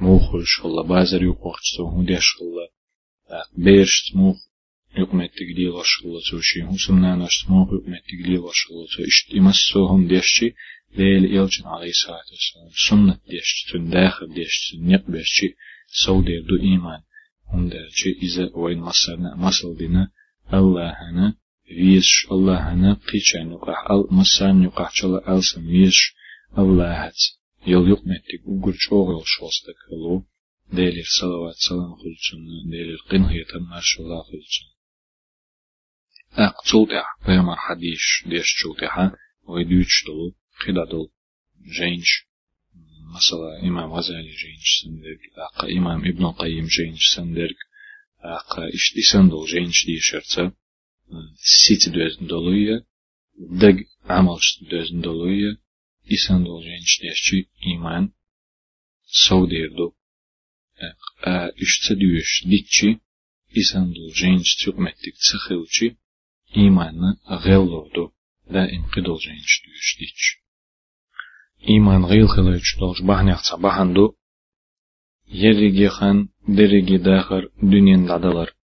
موخلش 0.00 0.60
الله 0.64 0.82
بازر 0.82 1.22
يقوختو 1.22 1.88
هندش 1.94 2.28
الله 2.40 2.68
بيرشت 3.64 4.16
موخ 4.16 4.36
يقمتك 4.98 5.48
لي 5.56 5.68
وش 5.68 6.02
الله 6.04 6.20
توشي 6.30 6.62
هسمنا 6.62 7.16
نشت 7.16 7.50
موغ 7.50 7.68
يقمتك 7.74 8.20
لي 8.26 8.38
وش 8.38 8.66
الله 8.70 8.86
تو 8.96 9.02
إشت 9.04 9.26
ديشتي 10.08 10.54
ليل 10.92 11.24
إلجن 11.24 11.64
عليه 11.66 11.90
الصلاة 11.90 12.24
والسلام 12.30 12.70
سنة 12.88 13.20
ديشت 13.28 13.72
تن 13.72 13.90
داخل 13.90 14.34
ديشت 14.34 14.74
نيق 14.74 15.10
بيشتي 15.10 15.54
سودير 16.04 16.42
دو 16.48 16.56
إيمان 16.56 17.00
هم 17.46 17.68
دالشي 17.68 18.10
إذا 18.22 18.50
وين 18.54 18.78
مصرنا 18.78 19.36
مصل 19.36 19.74
بنا 19.74 20.10
الله 20.54 20.90
هنا 20.90 21.34
ويش 21.70 22.26
الله 22.32 22.72
هنا 22.72 22.94
قيشان 22.94 23.52
يقع 23.52 23.86
ال 23.94 24.04
مسان 24.10 24.62
يقع 24.62 24.88
شلا 24.92 25.36
ألسن 25.36 25.66
ويش 25.66 26.14
الله 26.58 26.92
هت 27.04 27.20
يل 27.66 27.88
يقمتك 27.88 28.42
وقر 28.46 28.74
شوغل 28.78 29.22
شوستك 29.26 29.78
هلو 29.92 30.24
ديلير 30.72 31.04
صلوات 31.20 31.54
سلام 31.68 31.94
خلچن 31.94 32.70
ديلير 32.70 32.98
قنهية 33.10 33.52
مارش 33.70 34.00
الله 34.00 34.22
خلچن 34.22 34.66
أقتلتع 36.32 37.04
بيمر 37.26 37.56
حديش 37.56 38.24
ديش 38.26 38.54
تشلتعها 38.54 39.16
ويدوش 39.48 40.04
دلو 40.06 40.34
خدا 40.60 40.84
دل 40.84 41.08
جينش 41.78 42.10
مثلا 43.16 43.68
إمام 43.68 43.92
غزالي 43.92 44.34
جينش 44.42 44.82
سندرك 44.82 45.20
أقا 45.36 45.68
إمام 45.78 46.00
ابن 46.04 46.24
القيم 46.24 46.66
جينش 46.66 47.04
سندرك 47.16 47.56
أقا 48.20 48.68
إش 48.74 48.94
ديسندل 48.94 49.44
جينش 49.46 49.86
دي 49.86 50.00
شرطة 50.00 50.52
سيت 51.66 51.88
دوزن 51.88 52.26
دولوية 52.26 52.86
دق 53.38 53.76
عملش 54.04 54.62
دوزن 54.70 55.00
دولوية 55.00 55.56
إسندل 56.12 56.62
جينش 56.62 57.00
ديشي 57.02 57.48
إيمان 57.66 58.12
سودير 59.28 59.68
دو 59.76 59.92
أقا 60.78 61.48
إش 61.62 61.88
تدوش 61.88 62.44
ديتشي 62.46 62.98
إسندل 63.58 64.12
جينش 64.14 64.64
تقمتك 64.64 65.14
تسخلشي 65.20 65.96
إيمان 66.56 66.94
غيلور 67.30 67.92
دو 67.94 68.10
دا 68.50 68.72
انقدل 68.72 69.18
иман 71.62 72.04
ғилхылы 72.04 72.60
чудолж 72.60 73.02
бахнях 73.02 73.42
баханду, 73.58 74.14
ериге 75.26 75.88
хан 75.88 76.28
дериге 76.46 76.98
дахыр 76.98 77.50
дүнен 77.60 78.06
дадалар. 78.06 78.54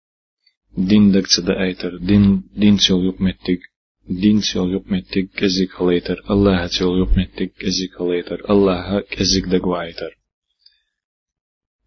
Дин 0.77 1.13
дакцыда 1.13 1.55
айтыр, 1.55 1.99
дин, 2.01 2.45
дин 2.55 2.79
сел 2.79 3.03
юкметтик, 3.03 3.61
дин 4.09 4.43
сел 4.43 4.69
юкметтик 4.69 5.33
кезик 5.33 5.73
халайтыр, 5.73 6.23
Аллаха 6.27 6.69
сел 6.69 6.97
юкметтик 6.97 7.55
кезик 7.57 7.95
халайтыр, 7.95 8.45
Аллаха 8.49 9.03
кезик 9.03 9.49
дагва 9.49 9.83
айтыр. 9.83 10.11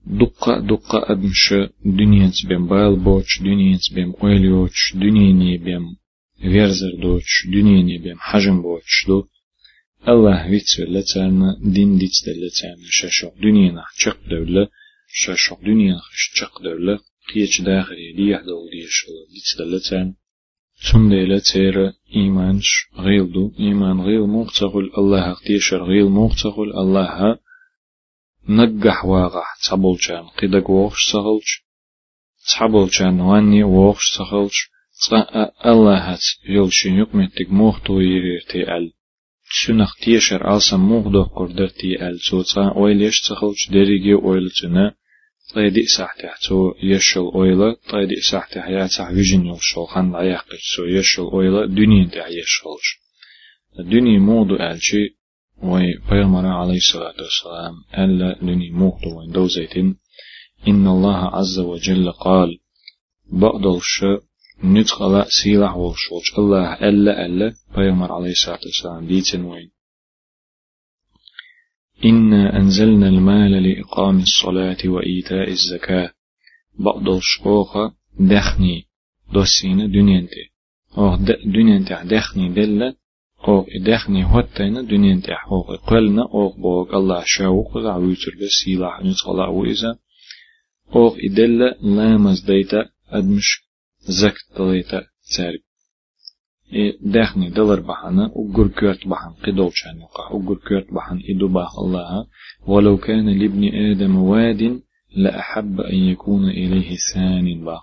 Дукка 0.05 0.61
дукка 0.61 0.99
адмшы 0.99 1.71
дүниенс 1.83 2.43
бем 2.45 2.67
байл 2.67 2.95
боч, 2.95 3.39
дүниенс 3.39 3.91
бем 3.91 4.15
ойль 4.21 4.49
боч, 4.49 4.93
дүниене 4.93 5.57
бем 5.57 5.97
верзер 6.39 6.97
доч, 6.97 7.45
дүниене 7.45 7.99
бем 7.99 8.17
хажим 8.17 8.61
боч, 8.61 9.05
ду, 9.05 9.27
الله 10.07 10.49
ويتسر 10.49 10.83
لتانا 10.83 11.57
دين 11.61 11.97
ديتس 11.97 12.27
لتانا 12.27 12.87
شاشو 12.89 13.29
دنيا 13.43 13.71
نحشق 13.71 14.17
دولة 14.29 14.67
شاشو 15.07 15.55
دنيا 15.63 15.95
نحشق 15.95 16.61
دولة 16.61 16.99
قيش 17.33 17.61
داخلي 17.61 18.13
ليه 18.13 18.37
دول 18.37 18.69
ديش 18.71 19.05
ديتس 19.33 19.61
لتانا 19.61 20.13
ثم 20.81 21.09
ديلا 21.09 21.39
تيرا 21.39 21.93
إيمانش 22.15 22.87
غيل 22.97 23.31
دو 23.31 23.51
إيمان 23.59 24.01
غيل 24.01 24.21
موقتغل 24.21 24.91
الله 24.97 25.31
اختيشر 25.31 25.83
غيل 25.83 26.05
موقتغل 26.05 26.69
الله. 26.77 27.39
نجح 28.49 29.05
واقع 29.05 29.43
تبولشان 29.69 30.27
قدق 30.27 30.69
ووخش 30.69 31.11
سغلش 31.11 31.63
تبولشان 32.59 33.19
واني 33.21 33.63
ووخش 33.63 34.05
سغلش 34.17 34.69
الله 35.65 35.97
هات 36.11 36.23
يلشين 36.49 36.97
يقمتك 36.99 37.49
موختو 37.49 37.99
يريرتي 37.99 38.77
أل. 38.77 38.93
شنخ 39.51 39.95
تيشر 39.95 40.55
ألسا 40.55 40.77
موغدو 40.77 41.23
قردرتي 41.23 42.07
أل 42.07 42.19
توتا 42.19 42.77
ويليش 42.77 43.21
تخلش 43.21 43.69
دريجي 43.69 44.13
ويلتنا 44.13 44.95
طيدي 45.55 45.85
ساحتح 45.85 46.37
تو 46.47 46.73
يشل 46.83 47.21
أويلا 47.35 47.75
طيدي 47.89 48.15
ساحتح 48.15 48.67
يا 48.67 48.87
تح 48.87 49.09
فيجن 49.11 49.45
يوشل 49.45 49.85
خان 49.85 50.15
عياقش 50.15 50.75
تو 50.75 50.83
يشل 50.85 51.21
أويلا 51.21 51.65
دنيا 51.65 52.05
تح 52.05 52.27
يشلش 52.27 52.87
الدنيا 53.79 54.19
موضو 54.19 54.55
ألشي 54.55 55.15
وي 55.63 55.93
بيغمر 56.09 56.45
عليه 56.45 56.77
الصلاة 56.77 57.15
والسلام 57.21 57.73
ألا 57.97 58.39
دنيا 58.41 58.71
موضو 58.71 59.19
وين 59.19 59.31
دوزيتين 59.31 59.97
إن 60.67 60.87
الله 60.87 61.17
عز 61.37 61.59
وجل 61.59 62.11
قال 62.11 62.59
بقدلش 63.31 64.05
ندخل 64.63 65.25
سيلح 65.43 65.75
وشوش 65.75 66.37
الله 66.37 66.73
ألا 66.73 67.25
ألا 67.25 67.53
بيغمر 67.77 68.11
عليه 68.11 68.31
الصلاة 68.31 68.59
والسلام 68.65 69.07
ديتن 69.07 69.41
وين 69.41 69.71
إنا 72.05 72.57
أنزلنا 72.57 73.07
المال 73.07 73.63
لإقام 73.63 74.17
الصلاة 74.19 74.77
وإيتاء 74.85 75.49
الزكاة 75.49 76.11
بعض 76.79 77.09
الشقوق 77.09 77.77
دخني 78.19 78.87
دوسين 79.33 79.91
دنينتي 79.91 80.51
أو 80.97 81.15
دنينتي 81.45 82.03
دخني 82.03 82.49
دلة 82.49 82.95
أو 83.47 83.65
دخني 83.85 84.23
هتين 84.25 84.87
دنينتي 84.87 85.31
أو 85.51 85.61
قلنا 85.61 86.21
أو 86.23 86.49
بوغ 86.49 86.97
الله 86.97 87.23
شاوق 87.25 87.77
عويتر 87.77 88.31
بسيلح 88.41 89.01
ندخل 89.01 89.39
عويزة 89.39 89.99
أو 90.95 91.15
إدلة 91.15 91.75
لا 91.81 92.17
مزديتا 92.17 92.89
أدمش 93.09 93.68
زكت 94.09 94.45
دليتا 94.57 95.01
تارك 95.35 95.63
داخني 97.01 97.49
دلر 97.49 97.79
بحنا 97.79 98.31
وقر 98.35 98.67
كورت 98.67 99.07
بحن 99.07 99.29
قدول 99.43 99.71
شان 99.73 99.97
يقع 100.01 100.31
وقر 100.31 100.55
كورت 100.67 100.93
بحن 100.93 101.21
إدو 101.29 101.47
باخ 101.47 101.79
الله 101.79 102.27
ولو 102.67 102.97
كان 102.97 103.29
لابن 103.39 103.63
آدم 103.73 104.15
واد 104.15 104.81
لأحب 105.15 105.81
أن 105.81 105.95
يكون 105.95 106.49
إليه 106.49 106.95
ثان 107.13 107.65
باخ 107.65 107.81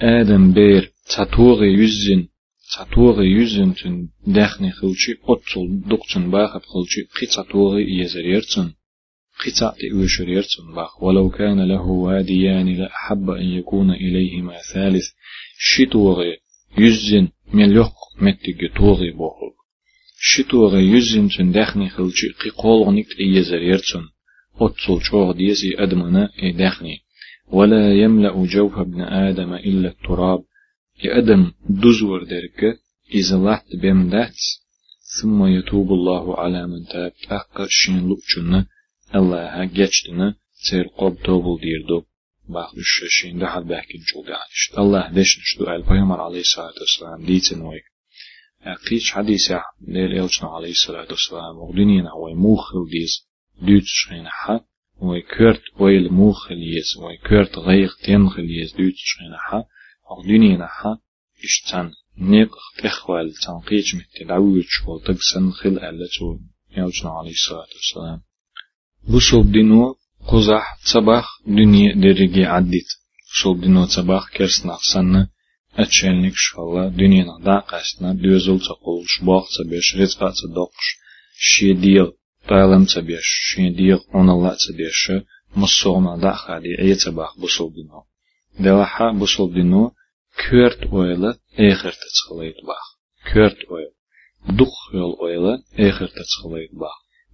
آدم 0.00 0.52
بير 0.52 0.92
تطوغي 1.16 1.72
يزن 1.72 2.28
تطوغي 2.76 3.32
يزن 3.32 3.74
تن 3.74 4.08
داخني 4.26 4.70
خلشي 4.70 5.12
أطل 5.24 5.80
دقتن 5.90 6.30
باخب 6.30 6.60
خلشي 6.60 7.02
قي 7.02 7.26
يزريرتن 8.00 8.72
قطع 9.44 9.74
يرسم 10.20 10.74
باخ 10.76 11.02
ولو 11.02 11.28
كان 11.30 11.68
له 11.68 11.86
واديان 11.86 12.74
لأحب 12.74 13.30
أن 13.30 13.44
يكون 13.44 13.90
إليهما 13.90 14.54
ثالث 14.74 15.04
شتوغي 15.58 16.36
يزن 16.78 17.28
مليق 17.54 17.92
متك 18.20 18.76
توغي 18.76 19.10
بوخل 19.10 19.52
شتوغي 20.20 20.90
يزن 20.90 21.28
تن 21.28 21.52
داخني 21.52 21.88
خلشي 21.88 22.28
قي 22.28 22.50
قولغنك 22.50 23.06
إيزر 23.20 23.62
يرسم 23.62 24.04
أتصل 24.60 25.02
شوغ 25.02 25.32
ديزي 25.32 25.74
أدمنا 25.78 26.30
داخني. 26.58 26.98
ولا 27.48 27.94
يملأ 27.94 28.44
جوف 28.44 28.78
ابن 28.78 29.00
آدم 29.00 29.54
إلا 29.54 29.88
التراب. 29.88 30.44
يأدم 31.04 31.52
دزور 31.68 32.24
درك 32.24 32.78
إذا 33.14 33.36
لحت 33.36 33.76
بهم 33.76 34.10
داتس 34.10 34.66
ثم 35.20 35.46
يتوب 35.46 35.92
الله 35.92 36.38
على 36.40 36.66
من 36.66 36.84
تاب. 36.92 37.12
أقا 37.30 37.66
شين 37.68 38.08
لؤچنا 38.08 38.66
الله 39.14 39.64
جتنا 39.64 40.34
سير 40.52 40.86
قب 40.86 41.16
توبل 41.24 41.60
ديردو 41.60 42.04
باخدش 42.48 43.04
شين 43.08 43.38
ده 43.38 43.46
حد 43.46 43.62
بحكي 43.62 43.98
نشوف 43.98 44.26
دعنش 44.26 44.70
الله 44.78 45.12
دش 45.12 45.38
نشتو 45.38 45.70
البيامر 45.70 46.20
عليه 46.20 46.40
الصلاة 46.40 46.74
والسلام 46.80 47.26
ديتن 47.26 47.60
ويك 47.60 47.84
قيش 48.90 49.12
حديث 49.12 49.52
ليل 49.88 50.12
يلشنا 50.12 50.48
عليه 50.48 50.70
الصلاة 50.70 51.06
والسلام 51.10 51.56
وغدنين 51.56 52.06
هو 52.06 52.34
موخل 52.34 52.88
ديز 52.90 53.28
دوتش 53.62 53.92
شين 54.08 54.28
حد 54.28 54.60
وي 55.00 55.22
كورت 55.22 55.62
ويل 55.80 56.12
موخل 56.12 56.58
يز 56.62 56.96
وي 56.96 57.16
كورت 57.16 57.58
غير 57.58 57.88
تنخل 58.04 58.50
يز 58.50 58.72
دوتش 58.72 59.02
شين 59.04 59.36
حد 59.38 59.64
وغدنين 60.10 60.66
حد 60.66 60.98
اشتن 61.44 61.92
نيق 62.18 62.50
تخوال 62.82 63.32
تنقيج 63.32 63.96
متدعوش 63.96 64.82
والتقسن 64.86 65.50
خل 65.50 65.78
ألتو 65.78 66.38
يلشنا 66.76 67.10
عليه 67.10 67.30
الصلاة 67.30 67.68
والسلام 67.76 68.22
bu 69.10 69.18
shobdino 69.28 69.84
qo'zah 70.30 70.64
sabah 70.92 71.24
dunye 71.58 71.88
derigi 72.04 72.44
аддит. 72.58 72.88
shobdino 73.38 73.82
sabah 73.96 74.22
kersnaqsanni 74.36 75.22
отшельник 75.82 76.36
шала 76.46 76.84
дюнина 76.98 77.34
да 77.48 77.56
касна 77.70 78.10
дюзул 78.24 78.58
цакул 78.66 78.98
шбох 79.14 79.44
цабеш 79.54 79.86
рецка 79.98 80.28
цадокш 80.38 80.86
цабеш 82.92 83.26
шедил 83.48 84.00
онала 84.20 84.52
цадеши 84.64 85.16
мусона 85.60 86.12
да 86.24 86.32
хали 86.42 86.72
эцабах 86.92 87.30
бусулдино 87.42 87.98
делаха 88.58 89.06
шобдино 89.34 89.82
көрт 90.44 90.80
ойлы 91.00 91.30
эгерте 91.56 92.08
цхылайт 92.16 92.58
бақ 92.68 92.84
көрт 93.30 93.60
ойл 93.76 93.90
дух 94.58 94.74
ойлы 95.26 95.52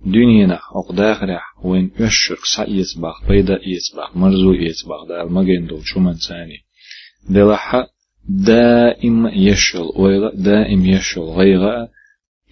دنينا 0.06 0.60
أقداغرح 0.74 1.64
وين 1.64 1.90
يشرك 2.00 2.44
سعيت 2.56 2.98
باخ 2.98 3.28
بيدا 3.28 3.54
إيت 3.54 3.96
باخ 3.96 4.16
مرزو 4.16 4.52
إيت 4.52 4.76
باخ 4.88 5.08
دال 5.08 5.32
مجين 5.32 5.66
دول 5.66 5.84
شو 5.84 6.00
من 6.00 6.14
ثاني. 6.14 6.58
دلحا 7.30 7.86
دائم 8.28 9.26
يشل 9.26 9.92
ويلا 9.96 10.34
دائم 10.34 10.86
يشل 10.86 11.20
غيغا 11.20 11.88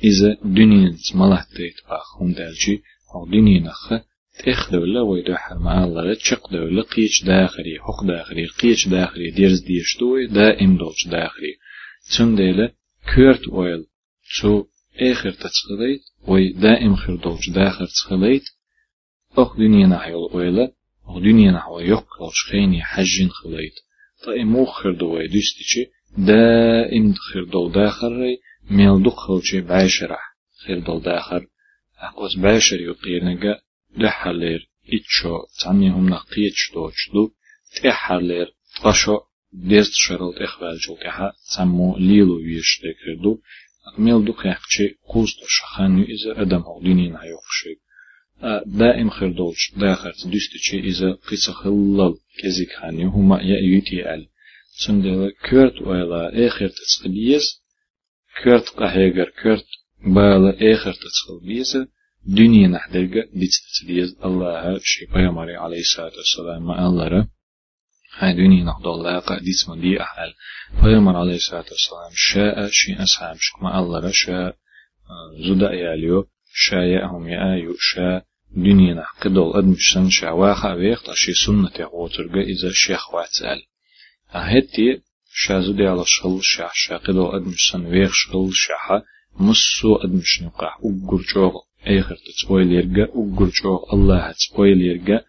إذا 0.04 0.36
دنيا 0.44 0.96
ملحتيت 1.14 1.74
باخ 1.88 2.22
هم 2.22 2.32
دالجي 2.32 2.82
أو 3.14 3.26
دنينا 3.26 3.72
خ 3.72 3.92
تخ 4.44 4.70
دولة 4.72 5.02
ويدوح 5.02 5.52
مع 5.52 5.84
الله 5.84 6.14
تشق 6.14 6.50
دولة 6.52 6.82
قيش 6.82 7.24
داخلي 7.24 7.78
حق 7.78 8.04
داخلي 8.04 8.46
قيش 8.46 8.88
داخلي 8.88 9.30
ديرز 9.30 9.60
ديشتوي 9.60 10.26
دائم 10.26 10.76
دولش 10.76 11.08
داخلي. 11.08 11.54
تن 12.16 12.34
ديلا 12.36 12.72
كورت 13.14 13.48
ويل 13.48 13.86
تو 14.40 14.64
آخر 15.00 15.30
تتخليت 15.30 16.02
وي 16.28 16.52
دائم 16.52 16.96
خير 16.96 17.16
دوج 17.16 17.50
داخل 17.50 17.86
تخليت 17.86 18.44
أخ 19.36 19.56
دنيا 19.56 19.86
نحيو 19.86 20.30
ويلا 20.32 20.72
أخ 21.06 21.18
دنيا 21.18 21.50
نحو 21.50 21.80
يقل 21.80 22.30
شخيني 22.32 22.82
حج 22.82 23.28
خليت 23.28 23.74
طيب 24.26 24.46
مو 24.46 24.66
خير 24.66 24.94
دو 24.94 25.14
وي 25.14 25.28
دوستيشي 25.28 25.86
دائم 26.18 27.14
خير 27.14 27.44
دو 27.44 27.68
داخل 27.68 28.12
ري 28.12 28.38
ميل 28.70 29.02
دخل 29.02 29.42
شي 29.42 29.60
بعشرح 29.60 30.22
خير 30.66 30.78
دو 30.78 30.98
داخل 30.98 31.46
أقوس 31.98 32.36
بعشر 32.36 32.80
يقيرنجا 32.80 33.60
دحلير 33.96 34.70
إتشو 34.94 35.38
تعميهم 35.60 36.08
نقيتش 36.08 36.72
دوش 36.74 37.10
دو 37.14 37.32
تحلير 37.82 38.54
تقشو 38.76 39.18
ديست 39.52 39.92
شرط 39.94 40.34
إخوال 40.36 40.78
جوكها 40.78 41.32
تسمو 41.48 41.96
ليلو 41.96 42.36
ويش 42.36 42.80
دكردو 43.90 44.02
ميل 44.02 44.24
دوك 44.24 44.44
يحكي 44.46 44.94
قوست 45.08 45.38
شخان 45.46 46.02
إذا 46.02 46.42
أدم 46.42 46.62
أغدينين 46.62 47.16
هيوخشي 47.16 47.80
دائم 48.66 49.10
خير 49.10 49.32
دولش 49.32 49.72
داخل 49.76 50.12
تدوستشي 50.12 50.78
إذا 50.78 51.12
قيس 51.12 51.50
خلال 51.50 52.14
كزيك 52.42 52.72
خاني 52.72 53.04
هما 53.04 53.42
يأيوتي 53.42 54.14
أل. 54.14 54.28
سندل 54.86 55.32
كورت 55.50 55.82
ويلا 55.82 56.46
آخر 56.46 56.68
تتسخبيز 56.68 57.62
كورت 58.44 58.68
قهيجر 58.68 59.32
كورت 59.42 59.66
بالا 60.04 60.74
آخر 60.74 60.92
تتسخبيز 60.92 61.86
دنيا 62.26 62.68
نحدرجة 62.68 63.28
ديتستديز 63.32 64.16
الله 64.24 64.78
شي 64.82 65.06
بيامري 65.06 65.56
عليه 65.56 65.80
الصلاة 65.80 66.12
والسلام 66.16 66.70
الله 66.70 67.28
هاي 68.20 68.32
دنيا 68.32 68.64
نقد 68.64 68.86
الله 68.86 69.18
قاديس 69.18 69.68
من 69.68 69.80
دي 69.80 70.02
أحل 70.02 70.32
پیامبر 70.82 71.16
علیه 71.16 71.34
الصلاة 71.34 71.64
والسلام 71.70 72.12
شاء 72.14 72.68
شي 72.70 73.02
أصحاب 73.02 73.36
شكما 73.40 73.78
الله 73.78 74.10
شاء 74.10 74.56
زدا 75.48 75.72
ياليو 75.72 76.26
شاء 76.54 76.80
يأهم 76.80 77.28
يأيو 77.28 77.74
شاء 77.78 78.24
دنيا 78.56 79.04
أدمشتن 79.26 80.10
شاء 80.10 80.32
واخا 80.36 80.74
ويخت 80.74 81.08
أشي 81.08 81.32
سنة 81.46 81.70
يغوترغ 81.80 82.34
إذا 82.40 82.70
شيخ 82.72 83.14
واتسأل 83.14 83.62
أهتي 84.34 85.02
شاء 85.32 85.60
زدا 85.60 85.90
على 85.90 86.04
شغل 86.06 86.40
شاء 86.42 86.70
شاء 86.74 86.98
قدول 86.98 87.34
أدمشتن 87.34 87.86
ويخ 87.86 88.12
شغل 88.14 88.50
شاء 88.52 89.04
مسو 89.40 89.96
أدمشن 89.96 90.48
قاح 90.48 90.78
أقر 90.78 91.22
جوغ 91.34 91.52
آخر 91.86 92.16
تتبويل 92.26 92.72
يرغا 92.72 93.04
أقر 93.04 93.50
جوغ 93.62 93.94
الله 93.94 94.32
تتبويل 94.32 94.82
يرغا 94.82 95.20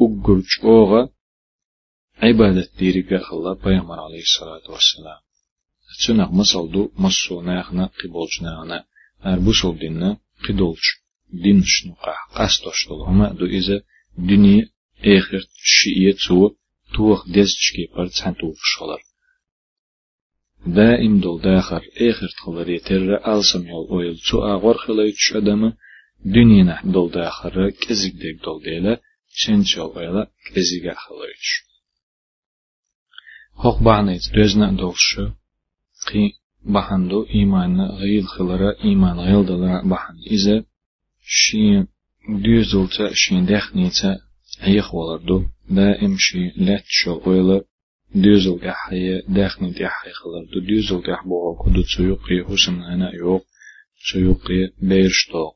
أقر 0.00 0.42
جوغ 0.62 1.06
عبادة 2.22 2.68
ديرك 2.78 3.12
الله 3.32 3.54
بيامر 3.54 4.00
عليه 4.00 4.22
الصلاة 4.22 4.70
والسلام 4.72 5.20
تسنق 5.98 6.30
مصلدو 6.30 6.92
مصو 6.96 7.42
ناخنا 7.42 7.86
قبولش 7.86 8.42
ناخنا 8.42 8.84
أربوسو 9.26 9.72
دينا 9.72 10.16
قدولش 10.48 10.86
دينش 11.42 11.86
نقاح 11.86 12.18
قاستوش 12.34 12.88
هما 12.88 13.32
دو 13.32 13.46
إذا 13.46 13.82
دنيا 14.18 14.68
آخر 15.18 15.40
شيئة 15.56 16.16
سوى 16.28 16.50
توخ 16.94 17.28
دزشكي 17.28 17.86
بر 17.96 18.06
تسان 18.06 18.34
توخ 18.34 18.58
شغلر 18.72 19.02
دائم 20.66 21.20
دول 21.20 21.42
داخر 21.42 21.82
آخر 22.10 22.28
تخلر 22.38 22.68
يتر 22.70 23.34
ألسم 23.34 23.66
يول 23.66 23.88
أويل 23.88 24.18
تو 24.30 24.38
أغور 24.52 24.76
خلايتش 24.76 25.32
أدم 25.34 25.72
دنيا 26.24 26.64
نح 26.64 26.86
دول 26.86 27.10
داخر 27.10 27.70
كزيك 27.70 28.14
ديك 28.14 28.36
دول 28.44 28.62
ديلا 28.62 29.00
سنشل 29.28 29.80
أويلا 29.80 30.30
كزيك 30.54 30.84
Hoc 33.64 33.78
banet 33.88 34.24
dwezna 34.34 34.68
dovshu 34.80 35.24
qi 36.08 36.22
bahandu 36.74 37.18
imanı 37.40 37.86
gıyıl 38.00 38.26
xılara 38.34 38.70
iman 38.90 39.16
gıyıl 39.24 39.44
dalara 39.50 39.78
bahan 39.90 40.18
ize 40.36 40.56
şi 41.40 41.64
düzülçe 42.44 43.06
şi 43.20 43.34
dexnice 43.50 44.10
ayıq 44.66 44.88
olardu 45.00 45.36
da 45.76 45.86
imşi 46.06 46.42
letşo 46.66 47.12
oyla 47.28 47.56
düzül 48.24 48.56
gahayı 48.66 49.16
dexni 49.36 49.68
dehayı 49.78 50.14
xılardu 50.20 50.58
düzül 50.70 51.00
gah 51.08 51.22
boğa 51.30 51.52
kudu 51.62 51.80
çuyuq 51.92 52.20
qi 52.26 52.36
husumlana 52.48 53.08
yoq 53.24 53.42
çuyuq 54.06 54.40
qi 54.46 54.58
beyrştoq 54.90 55.52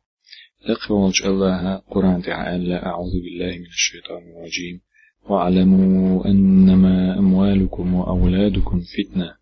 Aqwa 0.75 0.95
Allah 1.31 1.83
Quran 1.93 2.21
Teala 2.27 2.77
A'udhu 2.91 3.19
billahi 3.27 3.59
minashaitanir 3.65 4.35
racim 4.43 4.77
واعلموا 5.29 6.27
أنما 6.27 7.19
أموالكم 7.19 7.95
وأولادكم 7.95 8.81
فتنة. 8.81 9.37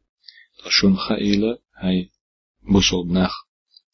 تشون 0.64 0.96
خائلة 0.96 1.58
هاي 1.76 2.10
بصوب 2.74 3.06
نخ 3.06 3.32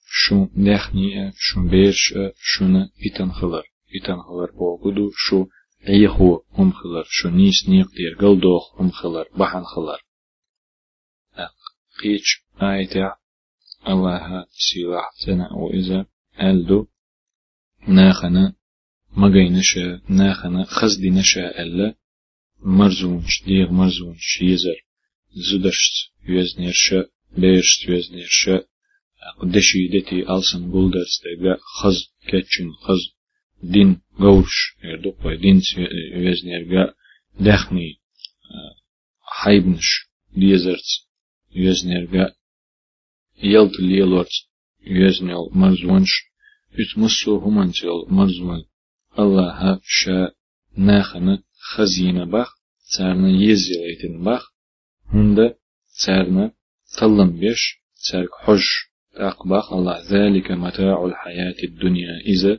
شون 0.07 0.51
نخني 0.57 1.33
شون 1.35 1.69
بيرش 1.69 2.15
شون 2.37 2.91
بيتن 3.03 3.33
خلر 3.33 3.63
بيتن 3.93 4.23
خلر 4.23 4.51
بوغدو 4.51 5.11
شو 5.15 5.47
عيخو 5.89 6.41
هم 6.53 6.73
خلر 6.73 7.05
شو 7.07 7.29
نيس 7.29 7.69
نيق 7.69 7.89
دير 7.91 8.15
قلدوخ 8.21 8.81
هم 8.81 8.91
خلر 8.91 9.29
بحن 9.39 9.65
خلر 9.65 9.99
قيش 12.03 12.45
آية 12.63 13.17
الله 13.89 14.47
سلاح 14.49 15.11
تنا 15.27 15.53
وإذا 15.53 16.07
ألدو 16.41 16.87
ناخنا 17.89 18.55
مجينشا 19.17 20.01
ناخنا 20.09 20.65
خزدي 20.65 21.11
نشا 21.11 21.63
ألا 21.63 21.95
مرزونش 22.63 23.43
ديغ 23.47 23.71
مرزونش 23.73 24.43
يزر 24.43 24.79
زدشت 25.33 25.95
يوزنيرشا 26.29 27.05
بيرشت 27.39 27.89
يوزنيرشا 27.89 28.65
قدشي 29.41 29.89
دتي 29.89 30.31
ألسن 30.31 30.71
بولدرز 30.71 31.21
تيغا 31.23 31.57
خز 31.79 31.99
كتشن 32.29 32.71
خز. 32.73 33.03
دين 33.63 34.01
غورش 34.21 34.77
يردو 34.85 35.11
قوي 35.11 35.37
دين 35.37 35.63
يزنيرغا 36.15 36.95
دخني 37.41 38.01
حيبنش 39.21 39.89
ديزرت 40.37 40.89
يزنيرغا 41.55 42.35
يلت 43.43 43.81
ليلورت 43.81 44.35
يزنيل 44.87 45.49
مرزونش. 45.53 46.11
يتمسو 46.79 47.39
همانتيل 47.39 48.05
مرزون. 48.09 48.65
الله 49.19 49.81
شا 49.85 50.31
ناخنا 50.77 51.43
خزينة 51.75 52.25
بخ 52.25 52.61
تارنا 52.97 53.31
يزيليتن 53.31 54.25
بخ 54.25 54.53
هند 55.07 55.55
تارنا 56.07 56.53
تلم 56.99 57.41
بيش 57.41 57.81
تارك 58.11 58.29
حج 58.45 58.65
أقبخ 59.15 59.73
الله 59.73 59.99
ذلك 60.13 60.51
متاع 60.51 61.05
الحياة 61.05 61.55
الدنيا 61.65 62.21
إذا 62.27 62.59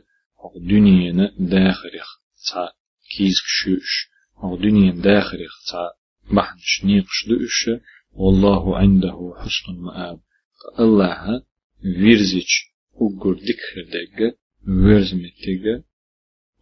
دنيا 0.56 1.34
داخرخ 1.38 2.08
تا 2.48 2.72
كيز 3.16 3.36
شوش 3.44 4.08
أو 4.42 4.56
دنيا 4.56 4.92
داخرخ 4.92 5.54
تا 5.70 5.90
بحنش 6.34 6.84
نيقش 6.84 7.28
دوش 7.28 7.70
والله 8.12 8.78
عنده 8.78 9.34
حسن 9.38 9.72
المآب. 9.72 10.20
الله 10.78 11.42
ويرزيج 11.84 12.52
أقر 12.94 13.32
دكخر 13.32 13.82
دقة 13.92 14.36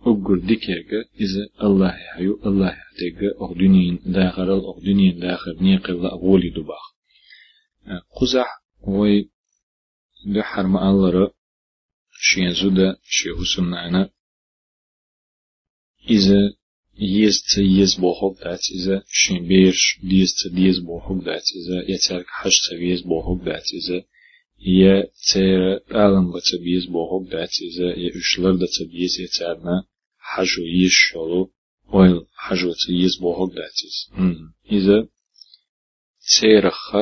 أقر 0.07 0.39
دكيرقة 0.39 1.05
إذا 1.21 1.45
الله 1.63 1.91
حيو 1.91 2.41
الله 2.47 2.77
دقة 3.01 3.41
أو 3.41 3.55
دنيا 3.55 3.99
داخر 4.07 4.53
أو 4.53 4.81
دنيا 4.81 5.13
داخر 5.21 5.53
نيق 5.61 5.91
الله 5.91 6.13
أولي 6.13 6.51
دباخ 6.51 6.85
قزح 8.21 8.49
وي 8.83 9.31
دحر 10.27 10.67
ما 10.67 10.91
الله 10.91 11.31
شين 12.21 12.53
زودا 12.53 12.97
شي 13.05 13.29
حسن 13.41 13.65
معنا 13.65 14.11
إذا 16.11 16.53
يز 16.99 17.43
تا 17.55 17.63
يز 17.63 17.95
بوحوك 17.95 18.39
دات 18.45 18.61
إذا 18.75 19.03
شين 19.07 19.49
بيرش 19.49 19.99
ديز 20.03 20.35
تا 20.35 20.49
ديز 20.49 20.79
بوحوك 20.79 21.25
دات 21.25 21.45
إذا 21.59 21.91
يترك 21.93 22.27
حش 22.27 22.57
تا 22.69 22.75
يز 22.77 23.01
بوحوك 23.01 23.43
دات 23.43 23.67
إذا 23.75 24.05
يا 24.67 25.07
تير 25.33 25.77
ألم 25.91 26.33
بتبيز 26.33 26.87
بوحوك 26.87 27.29
دات 27.33 27.51
إذا 27.63 27.89
يا 27.99 28.11
أشلر 28.19 28.55
دا 28.57 28.67
تبيز 28.79 29.21
يترنا 29.21 29.85
حجو 30.33 30.62
يشلو 30.62 31.53
ويل 31.95 32.27
حجو 32.35 32.73
تيز 32.87 33.16
بوحوك 33.21 33.53
دات 33.53 33.79
إذا 34.73 35.09
تيرخ 36.40 36.97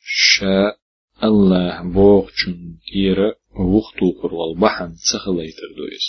شا 0.00 0.76
الله 1.24 1.82
بوخچون 1.82 2.78
تيرا 2.92 3.34
وقتو 3.74 4.06
قرول 4.22 4.60
بحن 4.60 4.94
تخليتر 5.12 5.68
دويس 5.76 6.06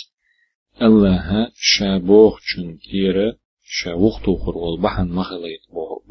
الله 0.82 1.52
شا 1.54 1.98
بوخچون 1.98 2.78
تيرا 2.78 3.32
شا 3.64 3.92
وقتو 3.94 4.34
قرول 4.36 4.80
بحن 4.80 5.08
مخليت 5.08 5.60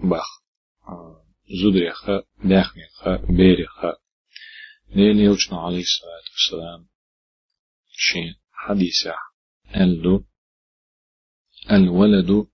بخ. 0.04 0.28
زدريخا 1.64 2.24
داخميخا 2.44 3.16
بيريخا 3.30 3.94
ليل 4.96 5.20
يوجنا 5.20 5.58
عليه 5.60 5.82
الصلاة 5.82 6.28
والسلام 6.32 6.88
شين 7.92 8.36
حديثة 8.52 9.14
ألو 9.76 10.26
الولد 11.72 12.48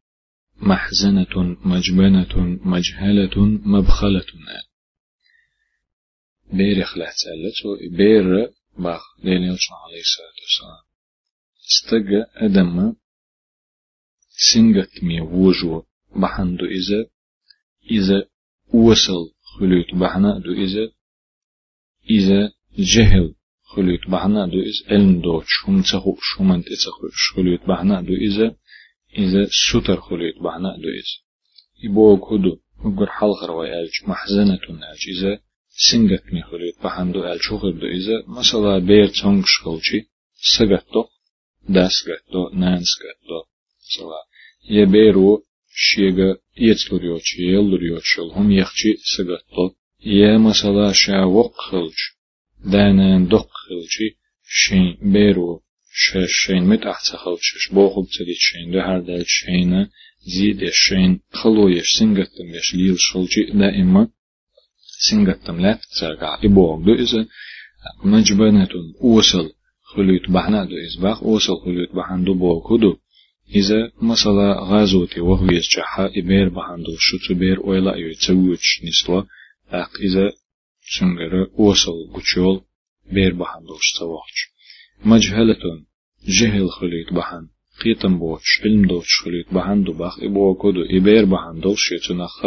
محزنة 0.58 1.58
مجبنة 1.65 2.60
مجهلة 2.65 3.45
مبخلة. 3.45 4.26
بير 6.54 6.84
خلعت 6.84 7.13
سألته 7.13 7.97
بير 7.97 8.54
باخ 8.78 9.02
ليل 9.23 9.41
يوجنا 9.41 9.78
عليه 9.86 10.02
الصلاة 10.08 10.38
والسلام 10.43 10.84
استجى 11.69 12.23
أدم 12.36 12.93
سنجت 14.30 15.04
مي 15.04 15.21
وجو 15.21 15.84
بحندو 16.15 16.65
إذا 16.65 17.06
إذا 17.91 18.26
وصل 18.73 19.32
خلوت 19.41 19.95
بحنا 19.95 20.39
دو 20.39 20.52
إذا 20.52 20.91
إذا 22.10 22.52
جهل 22.78 23.36
خلوت 23.63 24.08
بحنا 24.08 24.45
دو 24.45 24.60
إذا 24.60 24.89
علم 24.89 25.21
دوش 25.21 25.65
هم 25.67 25.82
تخو 25.82 26.17
شومن 26.21 26.63
تتخو 26.63 27.67
بحنا 27.67 28.02
دو 28.02 28.13
إذا. 28.13 28.56
إذا 29.17 29.47
ستر 29.69 30.02
خلوت 30.02 30.36
بحنا 30.43 30.78
دو 30.82 30.89
إذا 30.89 31.15
يبوك 31.84 32.34
هدو 32.34 32.58
وقر 32.86 33.10
حلقر 33.17 33.52
ويالج 33.52 33.95
محزنة 34.08 34.60
ناج. 34.69 35.02
إذا 35.13 35.39
سنجت 35.89 36.23
مي 36.34 36.41
خلوت 36.43 36.76
بحندو 36.84 37.23
أل 37.23 37.41
شوخر 37.41 37.71
دو 37.71 37.88
إذا 37.88 38.23
مثلا 38.28 38.80
بير 38.80 39.08
تونغش 39.08 39.54
خلوشي 39.63 39.99
سجتو 40.58 41.04
داسجتو 41.69 42.49
نانسجتو 42.54 43.39
مثلا 43.86 44.21
يبيرو 44.69 45.43
شيغا 45.76 46.38
يتلوريوچ 46.58 47.28
يلوريوچل 47.39 48.28
هم 48.36 48.52
يخچي 48.52 48.93
سجتو 49.15 49.65
يا 50.06 50.38
مثلا 50.38 50.91
شا 50.91 51.23
وق 51.23 51.56
خلج 51.62 51.97
دانا 52.65 53.28
دق 53.32 53.49
خلجي 53.63 54.17
شين 54.47 54.97
بيرو 55.13 55.63
شين 55.95 56.63
مت 56.63 56.86
أحسن 56.86 57.17
خلجش 57.17 57.69
بوخل 57.71 58.06
تدي 58.06 58.34
شين 58.34 58.71
ده 58.71 58.82
هر 58.88 58.99
دل 58.99 59.25
شين 59.27 59.88
زيد 60.25 60.69
شين 60.69 61.19
خلو 61.32 61.69
يش 61.69 61.97
سنجتم 61.99 62.47
يش 62.56 62.75
ليل 62.75 62.95
شلجي 62.99 63.43
دائما 63.53 64.08
سنجتم 65.10 65.60
لا 65.60 65.79
تسرقع 65.91 66.39
إبوغ 66.43 66.84
دو 66.86 66.93
إذا 66.93 67.25
مجبنة 68.03 68.69
أوصل 69.01 69.49
خلوت 69.82 70.29
بحنا 70.29 70.65
دو 70.65 70.75
إزباخ 70.77 71.23
أوصل 71.23 71.53
خلوت 71.65 71.95
بحن 71.95 72.23
دو 72.23 72.34
بوكودو 72.34 72.97
إذا 73.56 73.91
مثلا 74.01 74.60
غازوتي 74.69 75.19
وهو 75.19 75.51
يسجحها 75.51 76.06
إبير 76.17 76.49
بحن 76.49 76.84
دو. 76.84 76.95
شتو 76.97 77.34
بير 77.34 77.58
أويلا 77.63 77.95
يتسويش 77.95 78.82
نسوا 78.84 79.21
أق 79.69 79.91
إذا 79.99 80.32
سنجر 80.82 81.47
وصل 81.53 82.13
قتشول 82.13 82.62
بير 83.12 83.34
بحن 83.34 83.65
دوش 83.65 83.93
سواحش 83.99 84.52
مجهلة. 85.06 85.86
جهل 86.27 86.69
خليت 86.69 87.13
بحن. 87.13 87.47
قيتم 87.84 88.19
بوش. 88.19 88.62
علم 88.63 88.88
دوش 88.88 89.21
خليت 89.23 89.53
بحن. 89.53 89.84
دو 89.84 89.93
بخ 89.93 90.19
إبو 90.23 90.56
كودو 90.56 90.82
إبير 90.82 91.25
بحن. 91.25 91.60
دوش 91.60 91.91
يتنخ 91.91 92.41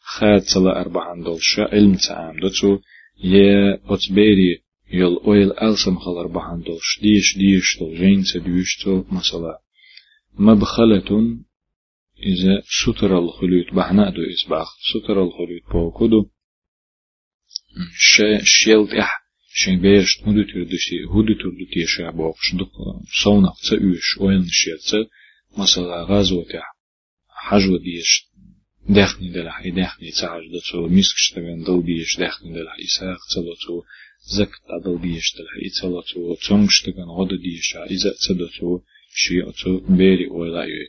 خاد 0.00 0.42
صلا 0.42 0.80
أربحن 0.80 1.22
دوش. 1.24 1.58
علم 1.58 1.94
تعام. 1.94 2.40
دوتو. 2.40 2.78
يا 3.24 3.78
أتبيري. 3.84 4.62
يل 4.92 5.16
أويل 5.24 5.52
ألسم 5.52 5.98
خلر 5.98 6.26
بحن. 6.26 6.62
دوش. 6.62 7.00
ديش 7.02 7.38
ديش 7.38 7.76
تو. 7.78 7.94
جين 7.94 8.22
سديش 8.22 8.76
تو. 8.84 9.04
مثلا 9.12 9.58
مبخلة 10.38 11.38
إذا 12.22 12.62
ستر 12.64 13.18
الخليط 13.18 13.74
بحنا 13.74 14.10
دو 14.10 14.22
إسباخ. 14.34 14.68
ستر 14.92 15.22
الخليط 15.22 15.62
بوكودو. 15.72 16.30
شيلت 18.44 18.94
إح. 18.94 19.25
شين 19.60 19.80
بيرش 19.80 20.12
هدو 20.26 20.42
تردشي 20.42 20.98
هدو 21.14 21.34
تردتي 21.40 21.86
شعبوك 21.86 22.36
شدق 22.46 22.72
صونق 23.22 23.56
تأوش 23.68 24.18
وين 24.20 24.44
شيلت 24.60 25.08
مثلا 25.58 26.04
غازو 26.08 26.42
تح 26.42 26.66
حجو 27.28 27.76
ديش 27.76 28.10
داخني 28.88 29.28
دلح 29.32 29.68
داخني 29.68 30.10
تعج 30.10 30.42
دتو 30.54 30.88
مسكش 30.88 31.30
تبين 31.34 31.62
دل 31.64 31.82
ديش 31.82 32.16
داخني 32.18 32.52
دلح 32.54 32.74
إساق 32.86 33.20
تلتو 33.32 33.82
زكت 34.36 34.62
دل 34.84 35.00
ديش 35.02 35.26
دلح 35.36 35.54
إتلتو 35.66 36.34
تونش 36.34 36.82
تغن 36.82 37.10
غد 37.18 37.32
ديش 37.42 37.76
إذا 37.76 38.12
تدتو 38.24 38.80
شيئتو 39.14 39.72
بيري 39.98 40.26
ولايوي 40.26 40.88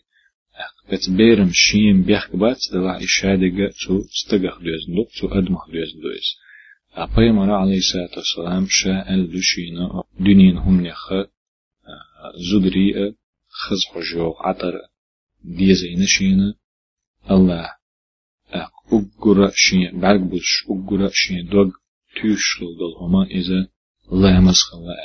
بس 0.92 1.10
بيرم 1.10 1.52
شين 1.54 2.04
بيحك 2.04 2.36
بات 2.36 2.62
دلع 2.74 2.98
إشادة 3.04 3.70
تو 3.82 3.94
استغخ 4.00 4.58
دوزن 4.66 4.96
دو 4.96 5.04
تو 5.18 5.28
أدمخ 5.28 5.64
دوزن 5.74 6.00
دوز 6.02 6.28
Peygamber 7.16 7.50
aleyhissalatu 7.64 8.20
vesselam 8.20 8.66
şa 8.70 9.06
el 9.14 9.24
düşine 9.32 9.86
dünyen 10.26 10.58
hum 10.64 10.78
nexe 10.84 11.20
zudri 12.50 12.86
خز 13.62 13.82
حجو 13.92 14.34
عطر 14.48 14.74
ديزين 15.44 16.06
شينا 16.06 16.50
الله 17.32 17.66
أقرأ 18.94 19.52
شين 19.56 20.00
برق 20.02 20.22
بوش 20.32 20.50
أقرأ 20.70 21.10
شين 21.14 21.46
دوغ 21.52 21.70
تيش 22.16 22.46
دل 22.80 22.94
هما 23.02 23.24
إذا 23.40 23.60
الله 24.12 24.40
مسخ 24.40 24.68
الله 24.76 24.96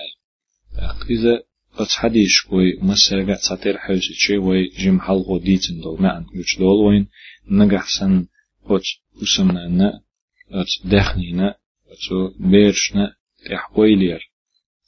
إذا 1.10 1.42
أتحديش 1.82 2.34
وي 2.52 2.78
مسرقة 2.88 3.34
تعطير 3.48 3.78
حوش 3.78 4.06
شي 4.24 4.36
وي 4.36 4.68
جم 4.80 5.00
حلقو 5.00 5.38
ديتن 5.38 5.80
دول 5.80 6.02
معن 6.02 6.26
يوش 6.34 6.58
دول 6.58 6.78
وين 6.86 7.08
نجح 7.58 7.84
سن 7.98 8.26
أت 8.66 8.86
وسمنا 9.22 10.02
أت 10.50 10.72
دخنينا 10.84 11.54
تو 12.08 12.28
بيرشنا 12.50 13.16
تحويلير 13.50 14.30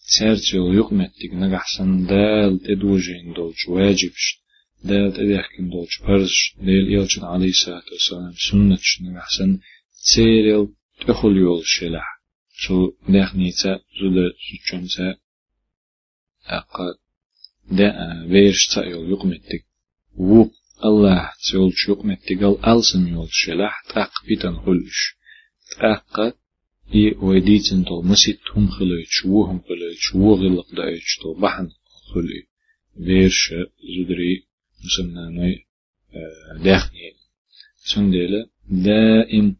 سيرتيو 0.07 0.73
يقمتك 0.73 1.33
نجحسن 1.33 2.07
دال 2.07 2.61
تدوجين 2.61 3.33
دولش 3.37 3.69
واجبش 3.69 4.41
دال 4.85 5.13
تدحكن 5.13 5.69
دولش 5.69 6.03
برش 6.03 6.55
ديل 6.59 6.93
يلشن 6.95 7.25
عليه 7.25 7.49
الصلاة 7.49 7.83
والسلام 7.93 8.33
سنتش 8.51 9.03
نجحسن 9.03 9.59
تسيريل 10.05 10.69
تخل 11.09 11.37
يول 11.37 11.63
شلح 11.65 12.07
تو 12.67 12.93
دخنيتا 13.09 13.81
زودة 14.01 14.33
سوچونتا 14.47 15.17
أقا 16.47 16.89
دا 17.71 17.89
ويرش 18.31 18.67
تأيول 18.75 19.11
يقمتك 19.11 19.65
ووق 20.17 20.53
الله 20.85 21.33
تيولش 21.51 21.89
يقمتك 21.89 22.43
قال 22.43 22.67
ألسن 22.67 23.09
يولش 23.09 23.51
لح 23.51 23.83
تأق 23.95 24.13
بيتن 24.29 24.57
خلش 24.57 25.17
تأق 25.81 26.37
إي 26.95 27.15
ويديتن 27.23 27.85
تو 27.85 28.03
مسيت 28.03 28.41
هم 28.57 28.69
خلوش 28.69 29.25
وهم 29.27 29.61
خلوش 29.69 30.15
وغلق 30.15 30.75
دايش 30.75 31.19
تو 31.23 31.35
بحن 31.35 31.69
خلي 32.15 32.43
ويرش 33.01 33.55
زدري 33.95 34.45
مسمنا 34.85 35.29
نوي 35.29 35.67
داخني 36.65 37.13
سنديلة 37.77 38.47
دائم 38.71 39.57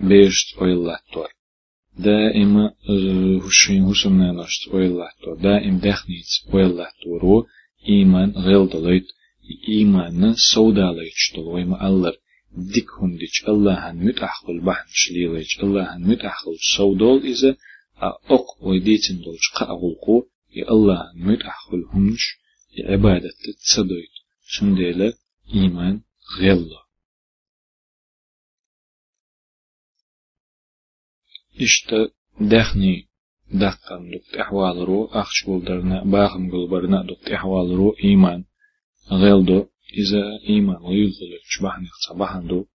بيشت 0.00 0.58
ويلاتور 0.58 1.28
دائم 1.98 2.70
هشين 3.46 3.82
هسمنا 3.82 4.32
نشت 4.32 4.68
ويلاتور 4.74 5.34
دائم 5.42 5.78
دخنيت 5.78 6.30
ويلاتورو 6.52 7.46
إيمان 7.88 8.30
غيل 8.30 8.68
دليت 8.68 9.06
إيمان 9.68 10.34
سودا 10.34 10.92
ليتش 10.92 11.38
ويما 11.38 11.86
الله 11.88 12.12
ديك 12.52 12.90
هنديش 13.02 13.44
الله 13.48 13.90
هن 13.90 13.96
متأخل 14.06 14.60
بحن 14.60 14.88
شليليش 14.88 15.60
الله 15.60 15.96
هن 15.96 16.02
متأخل 16.02 16.56
سودول 16.76 17.22
إذا 17.22 17.56
أق 18.30 18.46
ويديتن 18.60 19.20
دولش 19.20 19.50
قاقلقو 19.54 20.22
يا 20.56 20.70
الله 20.70 21.12
هن 21.12 21.32
متأخل 21.32 21.84
همش 21.92 22.40
عبادة 22.78 23.30
تصديت 23.64 24.10
شنديلة 24.46 25.12
إيمان 25.54 26.00
غيلا. 26.38 26.80
إشتا 31.60 32.08
دخني 32.40 33.08
دقم 33.52 34.10
دكت 34.10 34.34
أحوال 34.34 34.76
رو 34.76 35.04
أخش 35.04 35.44
بولدرنا 35.44 36.04
باخم 36.04 36.50
قلبرنا 36.50 37.02
دكت 37.02 37.28
أحوال 37.28 37.70
رو 37.70 37.96
إيمان 38.04 38.44
غيلدو. 39.10 39.66
إذا 39.92 40.38
إيمان 40.48 40.82
ويغلو 40.82 41.38
شبحن 41.48 41.84
يخصبحن 41.84 42.46
دو 42.46 42.66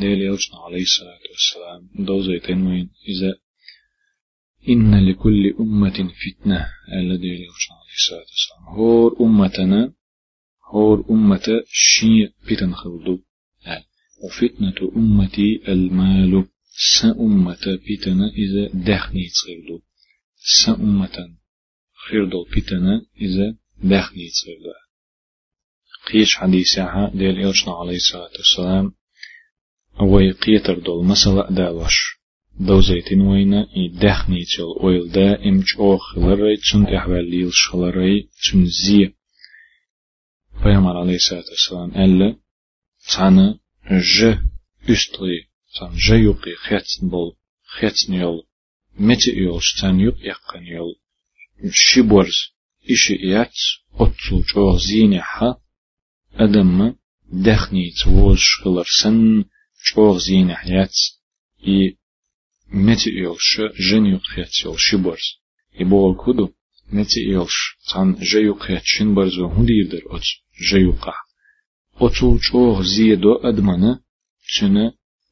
ديل 0.00 0.22
يلجنا 0.22 0.58
عليه 0.58 0.82
الصلاة 0.82 1.20
والسلام. 1.30 2.04
دو 2.06 2.22
زيتين 2.22 2.66
وين 2.66 2.90
إذا 3.08 3.34
إن 4.68 5.08
لكل 5.08 5.54
أمة 5.60 6.10
فتنة 6.22 6.68
الذي 7.00 7.28
يلجنا 7.28 7.76
عليه 7.80 7.94
الصلاة 7.94 8.26
والسلام. 8.34 8.74
هور 8.76 9.16
أمتنا 9.20 9.92
هور 10.64 11.06
أمة 11.10 11.62
شيء 11.66 12.32
بتن 12.50 12.74
خلدو 12.74 13.18
وفتنة 14.24 14.92
أمتي 14.96 15.62
المال. 15.68 16.46
سأمة 16.78 17.78
بيتنا 17.86 18.28
إذا 18.28 18.68
دخني 18.74 19.28
تصيردو 19.28 19.82
سأمة 20.64 21.36
خيردو 22.06 22.44
بيتنا 22.54 23.06
إذا 23.20 23.56
دخني 23.82 24.28
تصيردو 24.28 24.72
قيش 26.12 26.36
حديثها 26.36 27.10
ديل 27.14 27.46
إلشنا 27.46 27.74
عليه 27.74 27.96
الصلاة 27.96 28.30
والسلام 28.38 28.92
أوي 30.00 30.32
قيتر 30.32 30.78
دول 30.78 31.04
مسألة 31.04 31.50
دالوش 31.50 31.96
دوزيتين 32.60 33.20
وينا 33.20 33.66
إي 33.76 33.88
دخني 33.88 34.44
تل 34.44 34.62
أويل 34.82 35.12
دا 35.12 35.44
إمج 35.48 35.68
أو 35.78 35.96
خلري 35.96 36.56
تشن 36.56 36.84
إحوال 36.96 37.30
ليل 37.30 37.52
شخلري 37.52 38.28
تشن 38.40 38.64
زي. 38.66 39.14
پیغمبر 40.62 40.96
عليه 40.96 41.14
الصلاة 41.14 41.44
والسلام 41.50 41.90
ألا 42.04 42.36
تانا 43.12 43.58
ج 44.16 44.38
üstri 44.94 45.36
san 45.76 45.92
jayuqi 46.06 46.52
khetsen 46.66 47.04
bol 47.14 47.28
khetsen 47.76 48.12
yol 48.22 48.38
meti 49.06 49.32
yol 49.46 49.60
stan 49.70 49.96
yuq 50.06 50.18
yaqqan 50.30 50.64
yol 50.76 50.90
shibors 51.86 52.38
ishi 52.94 53.16
yats 53.32 53.60
otsu 54.04 54.36
çoğ 54.50 54.72
zine 54.86 55.20
ha 55.32 55.50
adamma 56.44 56.86
dakhni 57.46 57.84
twoz 58.00 58.42
khlar 58.60 58.88
san 59.00 59.18
çoğ 59.86 60.14
zine 60.26 60.56
yats 60.74 60.98
i 61.74 61.78
meti 62.86 63.10
yol 63.24 63.38
sh 63.50 63.56
jen 63.86 64.04
yuq 64.12 64.24
khets 64.32 64.56
yol 64.64 64.78
shibors 64.86 65.24
i 65.80 65.82
bol 65.92 66.12
kudu 66.22 66.46
meti 66.94 67.20
yol 67.34 67.50
san 67.90 68.08
jayuq 68.30 68.58
khetsin 68.66 69.08
barzo 69.16 69.44
hundirdir 69.54 70.04
ots 70.14 70.28
jayuqa 70.68 71.14
otsu 72.04 72.26
çoğ 72.46 72.72
ziyedo 72.92 73.32
admana 73.48 73.92
tüne 74.54 74.86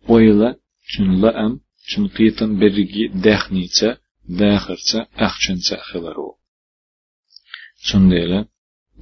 ويلا 0.09 0.51
چون 0.93 1.21
لأم 1.23 1.61
چون 1.89 2.09
قيتن 2.09 2.51
برگي 2.61 3.09
داخنيتا 3.09 3.99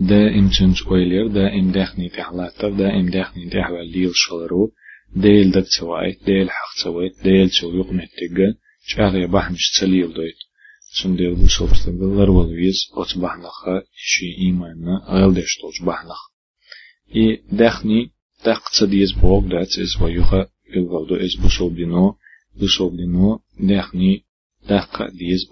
دائم 0.01 0.51
چنج 0.51 0.83
ويلير 0.91 1.27
دائم 1.29 1.73
داخني 1.73 2.09
تحلاتر 2.09 2.71
دائم 2.71 3.11
داخني 3.11 3.51
تحوال 3.51 3.89
ليل 3.93 4.11
شلرو 4.15 4.73
ديل 5.17 5.51
دك 5.51 5.67
توايت 5.79 6.25
ديل 6.27 6.51
حق 6.51 6.83
توايت 6.83 7.23
ديل 7.23 7.51
چو 7.51 7.71
يقمت 7.71 8.09
تيجا 8.19 8.55
شاغي 8.87 9.27
بحنش 9.27 9.71
تسليل 9.71 10.13
دويت 10.15 10.41
چون 10.97 11.17
ديل 11.17 11.35
بو 11.35 11.47
سوبستغلر 11.47 12.31
والويز 12.31 12.79
اوت 12.97 13.19
بحنخا 13.19 13.83
شي 13.95 14.27
إيماننا 14.39 15.05
غيل 15.09 15.35
دشتوش 15.35 15.83
بحنخ 15.83 16.21
إي 17.17 17.43
داخني 17.53 18.11
دق 18.45 18.63
تديز 18.79 19.13
بوغ 19.13 19.41
دات 19.49 19.79
إز 19.79 20.03
ويوخا 20.03 20.47
الغلدو 20.77 21.15
اس 21.17 21.37
بوسوبدينو 21.37 22.17
بوسوبدينو 22.61 23.41
دخني 23.61 24.13
دق 24.15 24.25
ديز 24.25 24.32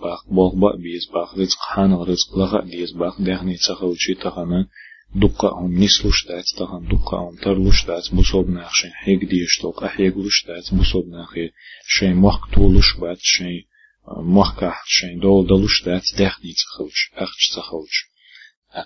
باخ 0.01 0.25
بوغ 0.35 0.55
با 0.55 0.71
بيز 0.83 1.05
باخ 1.13 1.37
رزق 1.37 1.59
حان 1.59 1.91
رزق 2.09 2.37
لغا 2.37 2.61
ديز 2.61 2.91
باخ 2.91 3.21
دخني 3.21 3.57
تخوشي 3.57 4.13
تخنا 4.15 4.67
دقا 5.15 5.49
هم 5.59 5.83
نسلوش 5.83 6.27
دات 6.27 6.45
تخن 6.57 6.87
دقا 6.91 7.17
هم 7.17 7.35
ترلوش 7.35 7.85
دات 7.85 8.09
بوسوب 8.15 8.49
ناخشين 8.49 8.91
حيق 8.91 9.19
ديش 9.19 9.57
توق 9.61 9.83
أحيقلوش 9.83 10.45
دات 10.47 10.73
بوسوب 10.73 11.07
ناخي 11.07 11.49
شين 11.87 12.13
موخ 12.13 12.49
تولوش 12.53 12.97
بات 12.99 13.17
شين 13.21 13.63
موخ 14.07 14.59
كح 14.59 14.83
شين 14.87 15.19
دول 15.19 15.47
دلوش 15.47 15.83
دات 15.85 16.03
دخني 16.19 16.53
تخوش 16.53 17.11
أخش 17.13 17.49
تخوش 17.55 17.95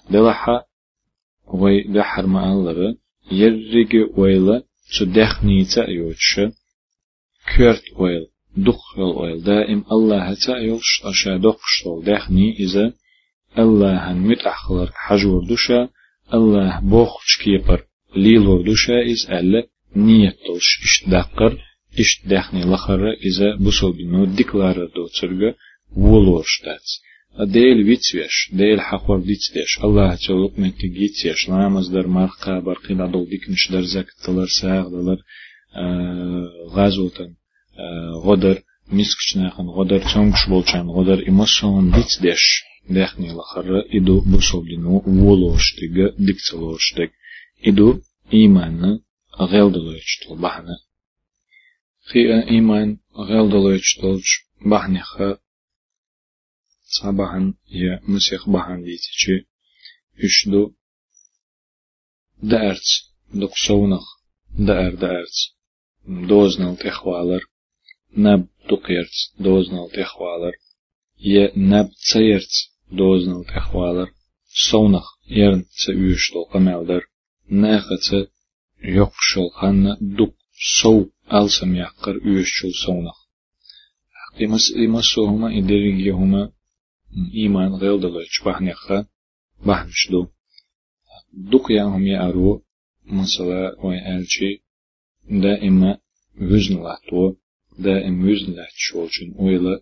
دلحا 0.10 0.64
وي 1.48 1.84
دحر 1.84 2.26
ما 2.26 2.54
الله 2.54 2.98
يرق 3.32 4.20
ويلا 4.20 4.64
شو 4.90 5.06
دخنيتا 5.06 5.90
يوتش 5.90 6.40
كيرت 7.56 7.84
ويل 7.96 8.28
دخل 8.57 9.01
ويل 9.03 9.43
دائم 9.43 9.85
الله 9.93 10.35
تأيلش 10.35 11.03
أشا 11.05 11.37
دخشتول 11.37 12.05
دخني 12.05 12.57
إذا 12.61 12.93
الله 13.59 14.13
متأخلر 14.13 14.91
حجور 14.95 15.45
دوشا 15.45 15.89
الله 16.35 16.81
بوخش 16.81 17.39
كيبر 17.43 17.81
ليلور 18.17 18.63
دوشا 18.63 19.13
إز 19.13 19.31
ألا 19.31 19.67
نيتولش 19.97 20.69
إش 20.85 21.05
دقر 21.09 21.59
إش 22.01 22.21
دخني 22.27 22.63
لخر 22.65 23.13
إذا 23.13 23.57
بسو 23.57 23.93
بنو 23.93 24.25
ديكلار 24.25 24.77
دو 24.95 25.07
ترغى 25.21 25.55
ولورش 25.97 26.63
داتس 26.65 26.93
ديل 27.53 27.79
ويتسويش 27.87 28.51
ديل 28.53 28.81
حقور 28.81 29.21
ديتسويش 29.21 29.85
الله 29.85 30.15
تعالى 30.15 30.51
مكي 30.59 30.89
جيتسويش 30.89 31.51
نامز 31.51 31.89
در 31.89 32.07
مرقى 32.07 32.61
برقي 32.61 32.95
لدول 32.95 33.29
ديكنش 33.29 33.73
در 33.73 33.83
زكت 33.83 34.17
تلر 34.25 34.47
ساغ 34.61 34.89
دلر 34.89 35.19
غازوتن. 36.75 37.35
غدر 38.25 38.63
مسكشناخن 38.93 39.67
غدر 39.69 39.99
تونكش 40.15 40.49
بولچان 40.49 40.91
غدر 40.91 41.29
إمسون 41.29 41.91
ديتسديش 41.91 42.65
دخني 42.91 43.33
لخر 43.33 43.85
إدو 43.95 44.21
بسولينو 44.21 45.03
ولوش 45.07 45.77
ديگه 45.81 46.15
ديكتلوش 46.19 46.95
ديگ 46.97 47.11
إدو 47.67 48.01
إيمان 48.33 49.01
غيلدلوش 49.41 50.19
تل 50.23 50.37
بحنا 50.37 50.77
خي 52.09 52.51
إيمان 52.51 52.97
غيلدلوش 53.17 53.95
تلش 53.95 54.45
بحنخه 54.67 55.39
صباحا 56.85 57.55
يا 57.71 58.01
مسيخ 58.09 58.49
بحان 58.49 58.83
ديتشي 58.83 59.47
يشدو 60.19 60.73
دارت 62.43 62.89
دق 63.35 63.55
سونخ 63.67 64.05
دأر 64.59 64.95
دارت 64.95 65.55
دوزنال 66.09 66.77
تخوالر. 66.77 67.54
نب 68.17 68.47
دقيرت 68.71 69.17
دوزنال 69.39 69.91
تخوالر 69.91 70.53
يا 71.21 71.53
نب 71.57 71.89
تسيرت 72.05 72.55
دوزنال 72.93 73.45
تخوالر 73.45 74.09
سونخ 74.71 75.07
يرن 75.29 75.65
تسيوشتو 75.65 76.45
قمالدر 76.45 77.03
ناخت 77.49 78.15
يقشل 78.85 79.49
خان 79.55 79.97
دق 80.01 80.35
سو 80.81 81.07
ألسم 81.33 81.77
يحقر 81.77 82.21
يوشل 82.27 82.73
سونخ 82.87 83.19
قيمس 84.39 84.73
إمسوهما 84.77 85.59
إدريجيهما 85.59 86.53
إيمان 87.35 87.75
غير 87.75 87.97
دلوش 87.97 88.43
بحنيخا 88.47 89.07
بحنشدو 89.67 90.27
دوك 91.33 91.71
ياهم 91.71 92.07
يأرو 92.07 92.63
مثلا 93.07 93.85
وين 93.85 93.99
ألشي 93.99 94.63
دائما 95.31 95.99
وزن 96.41 96.77
لاتو 97.79 97.83
دائما 97.83 98.31
وزن 98.31 98.53
لاتشولشن 98.53 99.35
ويلا 99.37 99.81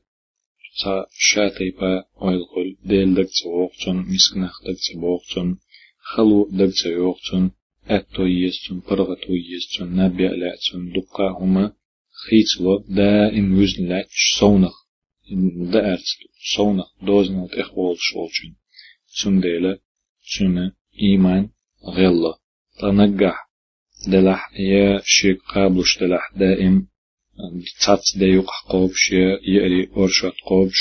تا 0.82 1.07
شاتي 1.11 1.70
با 1.70 2.05
ويلقل 2.22 2.76
ديل 2.84 3.14
دكت 3.14 3.47
وقتن 3.47 3.97
مسكنخ 3.97 4.62
دكت 4.66 4.97
بوقتن 4.97 5.57
خلو 5.99 6.49
دكت 6.53 6.86
يوقتن 6.86 7.51
أتو 7.86 8.26
يستن 8.26 8.80
برغتو 8.80 9.32
يستن 9.32 9.97
نبيع 9.97 10.30
لاتن 10.30 10.93
دقا 10.93 11.28
هما 11.28 11.72
خيتلو 12.24 12.84
دائم 12.88 13.59
وزن 13.59 13.88
لاتش 13.88 14.36
صونخ 14.38 14.74
دارت 15.72 16.05
صونخ 16.57 16.88
دوزن 17.03 17.49
تخوال 17.49 17.97
شولشن 17.99 18.55
سنديلة 19.07 19.78
سنة 20.38 20.72
إيمان 21.03 21.49
غلة 21.84 22.34
تنجح 22.80 23.36
دلح 24.09 24.51
يا 24.59 25.01
شيك 25.05 25.38
قابلش 25.43 25.99
دلح 25.99 26.32
دائم 26.36 26.91
تات 27.80 28.05
دا 28.16 28.26
يقح 28.26 28.64
قوبش 28.68 29.12
يا 29.12 29.39
يأري 29.55 29.89
أرشات 29.97 30.35
قوبش 30.47 30.80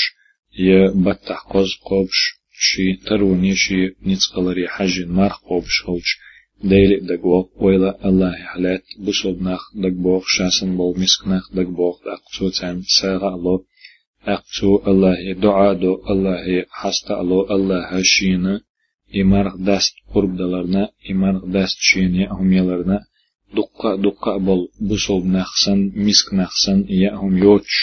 يا 0.58 0.92
بتح 1.04 1.40
قوز 1.52 1.70
قوبش 1.84 2.20
شي 2.52 2.96
تروني 3.06 3.56
شي 3.56 3.80
نتقلري 4.06 4.68
حاجة 4.68 5.04
مارخ 5.06 5.40
قوبش 5.40 5.84
هوش 5.86 6.18
ديلي 6.64 6.96
دقوق 7.00 7.62
ويلا 7.62 8.08
الله 8.08 8.32
حلات 8.32 8.84
بصوب 9.06 9.42
ناخ 9.42 9.62
دقبوق 9.74 10.24
شاسن 10.26 10.76
بول 10.76 11.00
مسك 11.00 11.28
ناخ 11.28 11.54
دقبوق 11.54 11.96
دقتو 12.06 12.48
تام 12.48 12.82
ساغا 13.00 13.34
الله 13.34 13.58
أقتو 14.24 14.82
الله 14.86 15.32
دعاء 15.32 15.74
دو 15.74 15.92
الله 16.10 16.64
حستا 16.70 17.20
الله 17.20 17.54
الله 17.54 17.80
هشينا 17.86 18.60
إمارغ 19.16 19.56
داست 19.56 19.94
قرب 20.14 20.36
دلرنا 20.36 20.88
إمارغ 21.10 21.46
داست 21.46 21.78
شيني 21.80 22.26
هم 22.28 22.52
يلرنا 22.52 23.00
دقة 23.56 23.96
دقة 23.96 24.36
بول 24.36 24.68
بصوب 24.80 25.26
نخسن 25.26 25.92
مسك 25.96 26.34
نخسن 26.34 26.84
يأهم 26.88 27.38
يوتش 27.38 27.76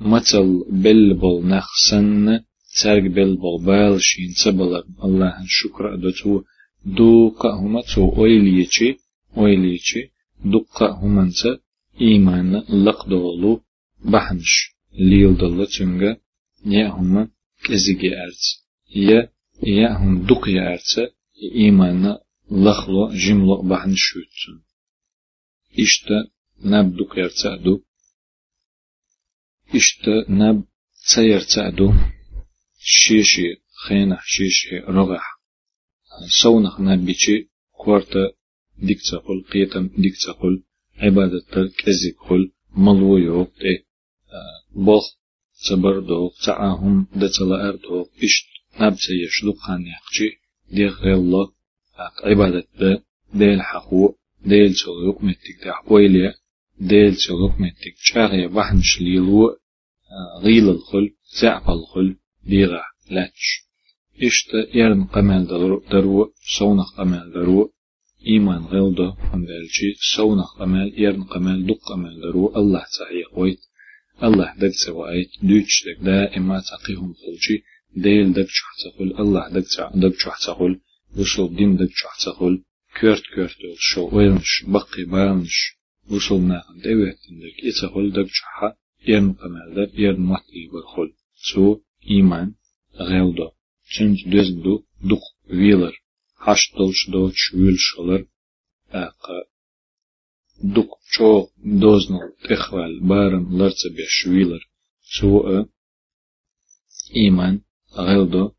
مثل 0.00 0.64
بل 0.70 1.14
بول 1.14 1.46
نخسن 1.46 2.40
ترق 2.80 3.02
بل 3.02 3.36
بول 3.36 3.64
بال 3.66 4.02
شين 4.02 4.34
تبلر 4.44 4.84
الله 5.04 5.34
شكر 5.46 5.94
أدتو 5.94 6.42
دقة 6.86 7.50
هما 7.60 7.80
تو 7.94 8.08
أويليتشي 8.08 8.96
أويليتشي 9.36 10.02
دقة 10.44 10.90
هما 10.90 11.22
انت 11.22 11.42
إيمان 12.00 12.56
لقدولو 12.56 13.60
بحنش. 14.04 14.72
ليل 14.98 15.36
دلة 15.36 15.64
تنجا 15.64 16.16
يأهم 16.66 17.28
كزيجي 17.64 18.10
أرت. 18.22 18.44
يا 18.94 19.28
يأهم 19.62 20.26
دقيا 20.26 20.72
أرت 20.72 21.12
إيمان 21.54 22.18
لخلو 22.50 23.08
جملو 23.08 23.62
بحن 23.62 23.92
شوتون 23.96 24.62
إشتا 25.78 26.18
نب 26.64 26.96
دقيا 26.96 27.24
أرتعدو 27.24 27.82
إشتا 29.74 30.24
نب 30.28 30.64
تسير 31.06 31.40
تعدو 31.40 31.92
شيشي 32.78 33.56
خينح 33.86 34.24
شيشي 34.26 34.78
رغح 34.78 35.24
سونخ 36.42 36.80
نبيشي 36.80 37.48
كوارتا 37.72 38.32
ديك 38.78 38.98
تقول 39.10 39.44
قيتم 39.52 39.86
ديك 39.86 40.14
تقول 40.24 40.64
عبادة 40.96 41.70
كزيك 41.78 42.16
قل 42.28 42.52
ملو 42.76 43.16
يوق 43.16 43.52
إيه 43.60 43.84
بوخ 44.74 45.04
تبر 45.68 46.00
دوق 46.00 46.34
تعاهم 46.46 47.06
دتلا 47.16 47.68
أردوق 47.68 48.10
إشت 48.22 48.46
نبسي 48.80 49.12
يشلق 49.24 49.56
خان 49.56 49.86
يحقشي 49.86 50.30
دي 50.70 50.86
غير 50.86 51.14
الله 51.14 51.52
عبادة 52.24 52.66
ديل 53.34 53.62
حقو 53.62 54.14
ديل 54.46 54.74
سلوك 54.74 55.24
متك 55.24 55.56
تحويليا 55.64 56.34
ديل 56.80 57.16
سلوك 57.16 57.60
متك 57.60 57.94
شاغي 57.96 58.46
بحن 58.46 58.80
شليلو 58.82 59.56
غيل 60.42 60.68
الخل 60.68 61.14
زعب 61.40 61.70
الخل 61.70 62.16
ديغا 62.44 62.82
لاتش. 63.10 63.62
إشت 64.22 64.48
يرن 64.74 65.04
قمال 65.04 65.46
درو 65.90 66.32
سونخ 66.58 66.96
قمال 66.98 67.32
درو 67.32 67.72
إيمان 68.26 68.62
غلدو 68.62 69.12
فندالشي 69.12 69.94
سونخ 70.16 70.58
قمال 70.58 71.02
يرن 71.02 71.22
قمال 71.22 71.66
دق 71.66 71.80
قمال 71.88 72.20
درو 72.20 72.56
الله 72.56 72.84
صحيح 72.98 73.38
ويت. 73.38 73.62
الله 74.22 74.54
دك 74.58 74.74
سوايت 74.86 75.30
دوتش 75.42 75.84
دك 75.86 76.04
دائما 76.04 76.62
تقيهم 76.70 77.14
خلشي 77.20 77.56
ديل 77.96 78.32
دك 78.32 78.48
شحتقول 78.48 79.10
الله 79.20 79.48
دك 79.48 79.64
دك 79.94 80.14
شحتقول 80.18 80.80
وصل 81.16 81.56
دين 81.56 81.76
دك 81.76 81.90
شحتقول 82.00 82.54
كورت 82.54 82.71
كورت 82.99 83.23
شو 83.79 84.09
وينش 84.15 84.63
بقي 84.67 85.03
بانش 85.11 85.55
وصل 86.11 86.41
ناقن 86.41 86.77
دوت 86.83 87.21
دك 87.41 87.57
إتقول 87.67 88.11
دك 88.11 88.29
شحا 88.37 88.69
يرن 89.07 89.33
قمال 89.33 89.67
در 89.75 89.99
يرن 89.99 90.21
مطلي 90.21 90.63
بالخل 90.71 91.09
سو 91.49 91.81
إيمان 92.09 92.53
غيلدو 93.09 93.49
تنج 93.93 94.17
دزدو 94.33 94.75
دق 95.09 95.25
ويلر 95.49 95.95
هشتلش 96.45 96.99
دوتش 97.13 97.43
ويلشلر 97.53 98.21
أقا 98.91 99.39
دق 100.75 100.91
چو 101.13 101.47
دوزنل 101.81 102.29
تخوال 102.49 102.93
بارن 103.09 103.43
لرڅ 103.57 103.79
بيش 103.95 104.27
ويلر 104.27 104.63
سو 105.17 105.29
إيمان 107.15 107.61
غلدو 107.95 108.51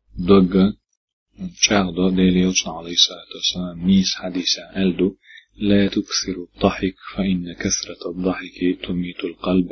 دوغ 1.38 1.50
شاغدو 1.60 2.08
ديليو 2.10 2.52
عليه 2.66 2.96
الصلاة 3.00 3.30
والسلام 3.34 3.86
ميس 3.86 4.14
حديثة 4.14 4.62
ألدو 4.82 5.16
لا 5.56 5.88
تكثروا 5.88 6.46
الضحك 6.54 6.94
فإن 7.14 7.52
كثرة 7.52 8.10
الضحك 8.10 8.58
تميت 8.84 9.24
القلب 9.24 9.68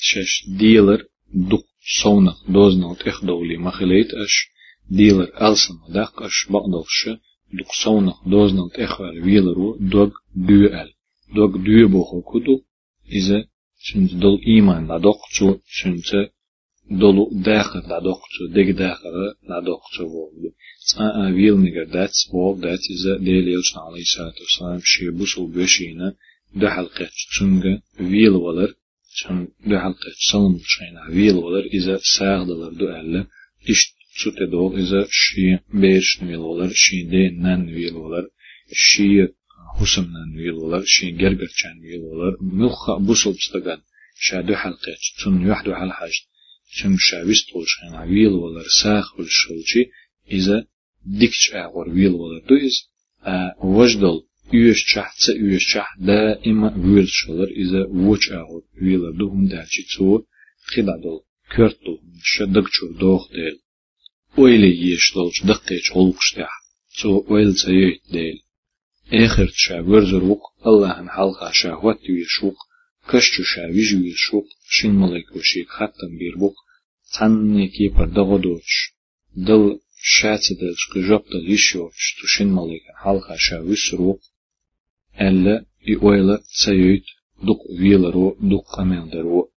شش 0.00 0.44
ديلر 0.58 1.00
دق 1.50 1.66
صونق 2.02 2.38
دوزنل 2.48 2.96
تخدولي 2.96 3.56
مخليت 3.56 4.10
أش 4.14 4.34
ديلر 4.90 5.48
ألسن 5.48 5.78
دق 5.88 6.22
أش 6.22 6.46
بقدلش 6.50 7.08
دق 7.58 7.72
صونق 7.84 8.28
دوزنل 8.28 8.70
تخوال 8.70 9.22
ويلرو 9.24 9.76
دوغ 9.80 10.10
دوال 10.34 10.90
دوغ 11.34 11.52
دو 11.66 11.88
بوخو 11.88 12.22
كدو 12.22 12.56
إذا 13.12 13.44
سنت 13.86 14.14
دل 14.14 14.38
إيمان 14.46 14.84
لدق 14.92 15.20
تو 15.38 15.58
سنت 16.88 17.00
دلو 17.00 17.30
داخل 17.44 17.78
لدق 17.78 18.20
تو 18.38 18.46
دق 18.46 18.70
داخل 18.78 19.34
لدق 19.50 19.82
تو 19.96 20.04
وغدو 20.04 20.50
سا 20.90 21.04
ويل 21.34 21.56
نگر 21.64 21.84
داتس 21.84 22.28
وغ 22.32 22.60
دات 22.60 22.80
إذا 22.90 23.16
ديليل 23.16 23.62
عليه 23.76 24.02
الصلاة 24.02 24.34
والسلام 24.40 24.80
شي 24.84 25.10
بوسو 25.10 25.46
بوشينا 25.46 26.14
ده 26.56 26.70
حلقة 26.70 27.08
تنجا 27.38 27.82
ويل 28.00 28.34
ولر 28.44 28.74
تن 29.18 29.48
ده 29.66 29.80
حلقة 29.80 30.10
سلم 30.30 30.60
شينا 30.64 31.02
ويل 31.08 31.36
ولر 31.44 31.64
إذا 31.78 32.00
ساغ 32.18 32.44
دلر 32.44 32.72
دو 32.72 32.86
ألا 32.88 33.26
إش 33.70 33.80
تسوت 34.14 34.42
دوغ 34.52 34.72
إذا 34.82 35.06
شي 35.10 35.58
بيرش 35.80 36.22
ويل 36.22 36.36
ولر 36.36 36.70
شي 36.74 37.02
دين 37.02 37.42
نان 37.42 37.60
ويل 37.74 37.96
ولر 37.96 38.26
شي 38.72 39.28
حسمنان 39.76 40.28
ويل 40.36 40.56
ولر 40.62 40.82
شي 40.94 41.10
جرجر 41.10 41.50
كان 41.62 41.76
ويل 41.82 42.02
ولر. 42.10 42.36
ملخ 42.40 42.82
بوصل 43.06 43.32
بستغان 43.32 43.80
شادو 44.20 44.54
حلقة 44.54 44.94
تن 45.24 45.46
يحدو 45.48 45.74
حل 45.74 45.92
حاج 45.92 46.14
تن 46.24 46.37
شاويس 46.98 47.46
طولش 47.52 47.70
هنا 47.82 48.02
ويل 48.02 48.32
ولر 48.32 48.66
ساخ 48.82 49.18
والشولشي 49.18 49.84
إذا 50.30 50.66
ديكش 51.06 51.54
أغور 51.54 51.88
ويل 51.88 52.12
ولر 52.12 52.42
دو 52.48 52.56
إز 52.66 52.88
وجدل 53.64 54.22
يوش 54.52 54.84
شح 54.86 55.14
تس 55.16 55.28
يوش 55.28 55.66
شح 55.72 55.96
دائما 56.00 56.76
ويل 56.76 57.08
شولر 57.08 57.48
إذا 57.48 57.86
وش 57.86 58.32
أغور 58.32 58.62
ويل 58.82 59.18
دو 59.18 59.28
هم 59.28 59.48
دالشي 59.48 59.82
تو 59.96 60.22
خدادل 60.62 61.20
كرتو 61.56 61.98
شدق 62.22 62.66
شور 62.72 62.92
دوخ 62.92 63.32
ديل 63.32 63.60
ويلي 64.38 64.92
يشلوش 64.92 65.44
دقيش 65.44 65.92
هولقش 65.92 66.32
تاح 66.36 66.54
تو 67.00 67.24
ويل 67.30 67.54
تيوت 67.54 68.00
ديل 68.12 68.38
آخر 69.12 69.46
تشاور 69.48 70.04
زروق 70.04 70.42
الله 70.66 71.08
حلقة 71.08 71.50
شهوات 71.52 71.98
يشوق 72.08 72.67
كشتو 73.10 73.42
شاويج 73.42 73.92
يشوق 73.92 74.46
شين 74.70 74.94
ملك 74.94 75.36
وشيك 75.36 75.68
ختم 75.68 76.10
بيربوق 76.18 76.56
تاني 77.14 77.68
كي 77.68 77.88
بردغو 77.88 78.38
دوش 78.38 78.94
دل 79.36 79.80
شات 80.02 80.44
دلش 80.60 80.82
قجاب 80.94 81.22
دل 81.32 81.52
يشوش 81.52 82.16
تشين 82.22 82.48
ملك 82.58 82.84
حلقة 83.02 83.36
شاويج 83.36 83.90
زروق 83.90 84.20
ألا 85.20 85.64
يويلا 85.86 86.36
تسيوت 86.36 87.06
دق 87.42 87.62
ويلرو 87.70 88.36
دق 88.50 88.80
أمين 88.80 89.08
درو 89.10 89.50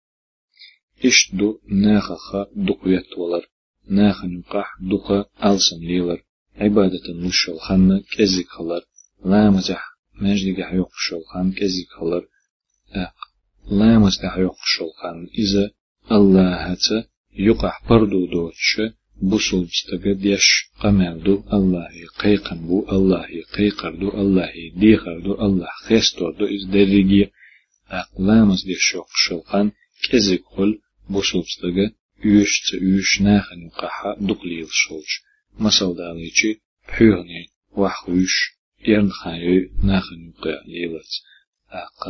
إش 1.04 1.18
دو 1.38 1.48
ناخخ 1.68 2.26
دق 2.66 2.80
يتولر 2.86 3.44
ناخ 3.88 4.24
نقاح 4.24 4.68
دق 4.90 5.06
ألسن 5.46 5.80
ليلر 5.88 6.20
عبادة 6.56 7.04
المشل 7.08 7.58
خنا 7.58 8.02
كزي 8.12 8.44
خلر 8.44 8.82
لا 9.24 9.50
مزح 9.50 9.82
مجد 10.22 10.58
يحيق 10.58 10.88
شلخان 11.06 11.52
كزي 11.52 11.84
خلر 11.96 12.22
أق 12.22 12.39
لا 13.70 13.98
مزح 13.98 14.24
يحيق 14.24 14.56
شلخان 14.64 15.28
إذا 15.38 15.70
الله 16.12 16.76
يقع 17.32 17.72
بردو 17.90 18.26
دوتش 18.26 18.80
بوصل 19.22 19.64
بستقد 19.64 20.24
يش 20.24 20.48
قمردو 20.80 21.44
الله 21.52 21.88
قيقن 22.18 22.58
بو 22.68 22.78
الله 22.92 23.28
قيقردو 23.56 24.08
الله 24.20 24.52
ديخردو 24.76 25.34
الله 25.46 25.68
خيستوردو 25.86 26.44
إز 26.44 26.64
دريجي 26.72 27.30
أق 27.88 28.20
لا 28.20 28.44
مزح 28.44 28.68
يحيق 28.68 29.06
شلخان 29.24 29.72
كزي 30.10 30.38
خل 30.38 30.78
بوصل 31.10 31.40
بستقد 31.40 31.92
يوش 32.82 33.20
ناخن 33.20 33.68
قحا 33.68 34.14
دقليل 34.20 34.66
شولش 34.70 35.12
مسل 35.58 35.94
داليچي 35.96 36.60
بحيوني 36.88 37.42
وحوش 37.72 38.34
يرن 38.88 39.10
خايو 39.10 39.70
ناخن 39.82 40.20
يقع 40.28 40.58
ليلت. 40.66 41.12
أق 41.72 42.08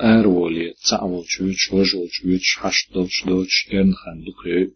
أرولي 0.00 0.74
تعول 0.90 1.24
شوش 1.26 1.72
وجول 1.72 2.08
شوش 2.10 2.58
حش 2.58 2.90
دوش 2.94 3.24
دوش 3.26 3.68
يرن 3.72 3.92
خان 3.94 4.24
دقيو 4.24 4.70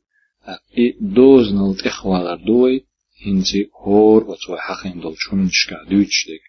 أق 0.44 0.60
إي 0.78 0.96
دوز 1.00 1.52
نلت 1.52 1.86
إخوالر 1.86 2.36
دوي 2.46 2.84
هنزي 3.26 3.70
هور 3.74 4.24
وتوي 4.24 4.58
حقين 4.58 5.00
دول 5.00 5.14
شون 5.18 5.44
نشكا 5.44 5.84
دوش 5.90 6.26
ديك 6.26 6.42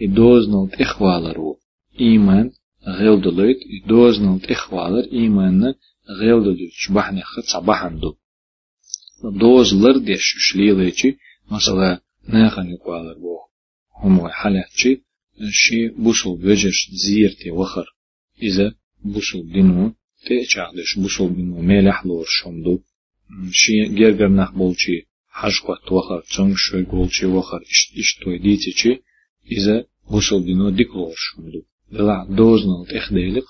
إي 0.00 0.06
دوز 0.06 0.48
نلت 0.48 0.80
إخوالر 0.80 1.40
و 1.40 1.58
إيمان 2.00 2.50
غيل 2.86 3.20
دلويت 3.20 3.56
إي 3.56 3.78
دوز 3.88 4.20
نلت 4.20 4.50
إخوالر 4.50 5.12
إيمان 5.12 5.74
غيل 6.20 6.40
دلويت 6.42 6.72
بحني 6.90 7.22
خد 7.22 7.42
صباحن 7.42 7.98
دو 7.98 8.16
دوز 9.40 9.74
لردش 9.74 10.34
شليليچي 10.38 11.18
مثلا 11.52 12.00
ناخن 12.28 12.66
يقوالر 12.70 13.18
بو 13.18 13.38
هم 14.02 14.28
حالاتشي 14.28 15.07
شي 15.50 15.88
بوصل 15.88 16.36
بجش 16.36 16.90
زيرتي 16.90 17.50
وخر. 17.50 17.86
إذا 18.42 18.74
بوصل 19.04 19.42
بينو 19.42 19.94
تيچاقدش 20.26 20.98
بوصل 20.98 21.28
بينو 21.28 21.60
ميلح 21.60 22.06
لور 22.06 22.26
شمدو. 22.28 22.82
شي 23.52 23.84
جرجر 23.84 24.28
نخ 24.28 24.50
بولچي 24.52 25.06
حشقت 25.28 25.92
وخر 25.92 26.22
تنگ 26.36 26.54
شوي 26.56 26.82
بولچي 26.82 27.24
وخر 27.24 27.60
إش 27.62 27.92
إش 27.98 28.18
توي 28.24 28.38
ديتيچي 28.38 29.02
إذا 29.52 29.84
بوصل 30.10 30.44
بينو 30.44 30.70
ديك 30.70 30.88
لور 30.88 31.14
شمدو. 31.16 31.62
دلع 31.92 32.24
دوزنال 32.24 32.86
تخديلق 32.90 33.46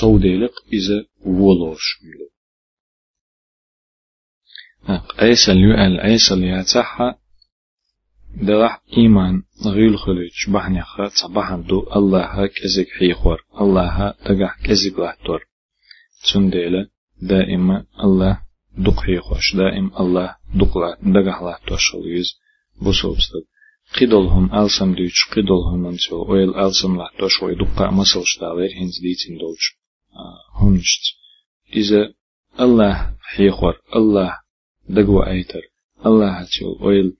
سوديلق 0.00 0.54
إذا 0.72 1.04
ولور 1.20 1.76
شمدو. 1.78 2.26
قيس 5.18 5.48
اليؤل 5.48 6.00
قيس 6.00 6.32
الياتحة 6.32 7.25
دلح 8.42 8.82
إيمان 8.96 9.42
غيل 9.66 9.98
خلوش 9.98 10.48
بحني 10.48 10.82
خا 10.82 11.08
صباحا 11.08 11.56
دو 11.56 11.86
الله 11.96 12.46
كزك 12.46 12.88
حيخور 12.98 13.38
الله 13.60 14.14
دقح 14.26 14.62
كزك 14.64 14.98
لحتور 14.98 15.40
تنديلة 16.32 16.88
دائما 17.22 17.84
الله 18.04 18.40
دق 18.78 19.00
حيخوش 19.00 19.56
دائم 19.56 19.90
الله 20.00 20.36
دق 20.54 20.74
دقح 21.02 21.42
لحتور 21.42 21.78
شليز 21.78 22.40
بوسوبستد 22.82 23.44
قيدلهم 23.98 24.54
ألسم 24.54 24.94
ديش 24.94 25.28
قيدلهم 25.34 25.86
انتو 25.86 26.32
ويل 26.32 26.54
ألسم 26.54 26.96
لحتوش 26.96 27.42
وي 27.42 27.54
دقا 27.54 27.90
مسلش 27.90 28.38
دالير 28.40 28.70
هنز 28.78 29.00
ديتين 29.00 29.38
دولش 29.38 29.66
هنشت 30.54 31.02
إذا 31.76 32.12
الله 32.60 33.16
حيخور 33.20 33.74
الله 33.96 34.32
دقوا 34.88 35.30
أيتر 35.30 35.62
الله 36.06 36.46
تيول 36.52 36.78
ويل 36.80 37.16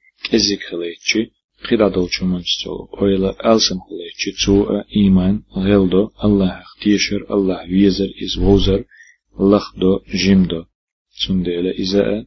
خليتشي 0.71 1.31
قيدا 1.65 1.89
دولشو 1.89 2.27
منشتو 2.27 2.89
ويلا 3.01 3.53
ألسم 3.53 3.79
خليتشي 3.89 4.31
تو 4.45 4.81
إيمان 4.97 5.43
غيلدو 5.57 6.11
الله 6.25 6.53
اختيشر 6.67 7.21
الله 7.35 7.61
ويزر 7.73 8.11
إز 8.25 8.39
ووزر 8.39 8.85
لخدو 9.41 10.01
جيمدو 10.23 10.65
تنديلا 11.21 11.71
إذا 11.71 12.27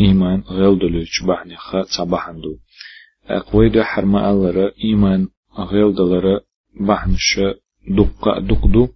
إيمان 0.00 0.40
غيلدو 0.40 0.88
لوش 0.88 1.22
بحني 1.28 1.56
خا 1.56 1.82
صباحندو 1.82 2.58
أقويدو 3.26 3.82
حرما 3.82 4.30
ألرا 4.30 4.72
إيمان 4.84 5.28
غيلدو 5.58 6.04
لرا 6.14 6.40
بحنش 6.88 7.40
دقا 7.96 8.40
دقدو 8.40 8.88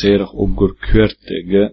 تيرخ 0.00 0.30
أقر 0.34 0.70
كورتغا 0.86 1.64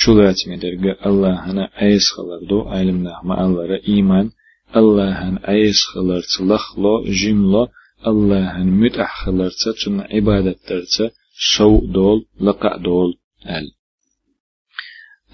چولات 0.00 0.48
مدرغا 0.48 0.92
الله 1.08 1.34
هنا 1.50 1.64
أيس 1.82 2.06
خلردو 2.16 2.60
علمنا 2.62 3.20
ما 3.24 3.46
ألرا 3.46 3.78
إيمان 3.88 4.30
اللهن 4.76 5.38
عيس 5.44 5.80
خلرت 5.94 6.40
لخلو 6.40 7.04
جملة 7.04 7.68
اللهن 8.06 8.66
متح 8.66 9.24
خلرت 9.24 9.68
تن 9.84 10.00
عبادة 10.00 10.56
ترت 10.66 11.12
سو 11.56 11.80
دول 11.86 12.26
لقع 12.40 12.76
دول 12.76 13.18
ال 13.46 13.72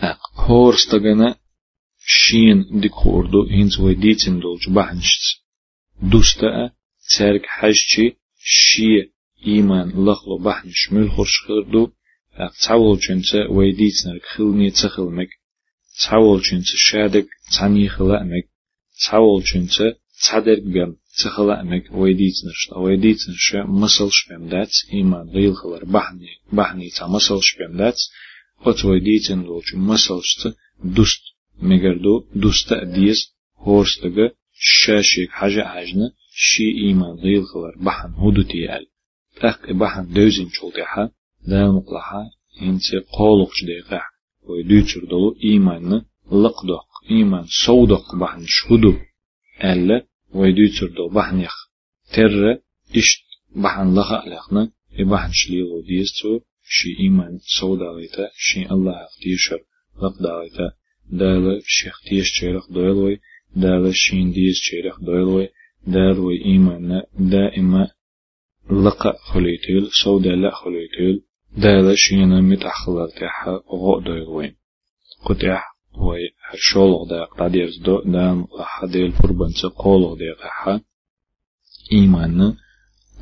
أق 0.01 0.21
هورس 0.37 0.89
تغنى 0.89 1.35
شين 2.07 2.81
ديك 2.81 2.93
خوردو 2.93 3.43
هنز 3.51 3.81
ويديتن 3.81 4.41
دول 4.41 4.59
جبحنشت 4.59 5.23
دوستا 6.03 6.71
تارك 7.19 7.47
حجتي 7.47 8.17
شي 8.39 9.13
إيمان 9.47 9.89
لخلو 9.89 10.39
بحنش 10.39 10.93
ملخوش 10.93 11.41
خردو 11.47 11.91
أق 12.35 12.53
تعول 12.67 12.99
جنت 12.99 13.35
ويديتن 13.51 14.19
خلني 14.35 14.71
تخلمك 14.71 15.29
تعول 16.05 16.43
ويديت 22.77 23.19
نش 23.29 23.55
مسل 23.55 24.09
شبم 24.11 24.49
دات 24.49 24.73
إيمان 24.93 25.29
غيل 25.29 25.55
خلر 25.57 25.85
بحني 25.85 26.29
بحني 26.53 26.91
تا 26.91 27.07
مسل 27.07 27.39
شبم 27.43 27.77
دات 27.77 27.99
وت 28.67 28.85
ويديت 28.85 29.33
نلوچ 29.33 29.75
مسل 29.75 30.21
شت 30.23 30.57
دوست 30.97 31.23
مگردو 31.63 32.25
دوست 32.37 32.75
ديز 32.75 33.19
هورستگه 33.57 34.27
شاشيك 34.59 35.31
حاجة 35.31 35.63
عجنة 35.63 36.13
شي 36.35 36.69
إيمان 36.85 37.15
غيل 37.15 37.45
خلر 37.45 37.75
بحن 37.81 38.13
دوزين 40.15 40.49
چولتها 40.49 41.11
دا 41.49 41.71
مقلحا 41.73 42.31
هنسي 42.61 42.99
قولق 42.99 43.51
جديقه 43.63 44.03
ويدوچر 44.49 45.05
دولو 45.05 45.37
إيمان 45.45 46.03
لقدق 46.33 46.94
إيمان 47.11 47.45
صودق 47.67 48.15
بحن 48.15 48.45
شهدو 48.47 48.95
ألا 49.65 50.07
ويدوتر 50.35 50.87
دو 50.97 51.09
بحن 51.09 51.41
يخ. 51.41 51.57
تر 52.13 52.59
إشت 52.97 53.25
بحن 53.57 53.95
لغا 53.95 54.27
ألقنا 54.27 54.73
إبحن 54.99 55.33
شليغو 55.33 55.81
ديستو 55.81 56.41
شي 56.69 56.97
إيمان 57.01 57.39
صودا 57.61 57.85
غيتا 57.85 58.31
شي 58.37 58.67
الله 58.71 59.05
اختيشر 59.05 59.61
لق 60.03 60.23
داغيتا 60.23 60.71
دالا 61.11 61.61
شي 61.67 61.89
اختيش 61.89 62.33
چيرخ 62.41 62.73
دويلوي 62.73 63.21
دالا 63.57 63.93
شين 63.93 64.33
ديز 64.33 64.57
چيرخ 64.67 65.01
دويلوي 65.01 65.49
داروي 65.87 66.45
إيمان 66.45 67.03
دائما 67.19 67.91
لقا 68.71 69.13
خليتيل 69.33 69.91
صودا 69.93 70.35
لا 70.37 70.51
خليتيل. 70.51 71.23
دالا 71.57 71.95
شينا 71.95 72.41
متأخلال 72.41 73.11
تاحا 73.21 73.61
غو 73.71 74.01
دويلوين 74.01 74.57
قطع 75.25 75.74
وي 75.99 76.31
هرشولغ 76.49 77.09
دا 77.09 77.25
قديرز 77.25 77.79
دو 77.79 78.01
دام 78.01 78.47
حديل 78.61 79.13
قربان 79.13 79.53
تقولغ 79.63 80.15
دي 80.15 80.31
قحا 80.31 80.81
إيمان 81.93 82.57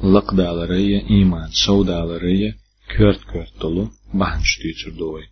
لق 0.04 0.34
دالرية 0.34 1.10
إيمان 1.10 1.48
سو 1.66 1.82
دالرية 1.82 2.56
كورت 2.96 3.24
كورت 3.32 3.52
دلو 3.62 3.88
بحنش 4.14 4.58
تيتر 4.62 4.98
دوي 4.98 5.22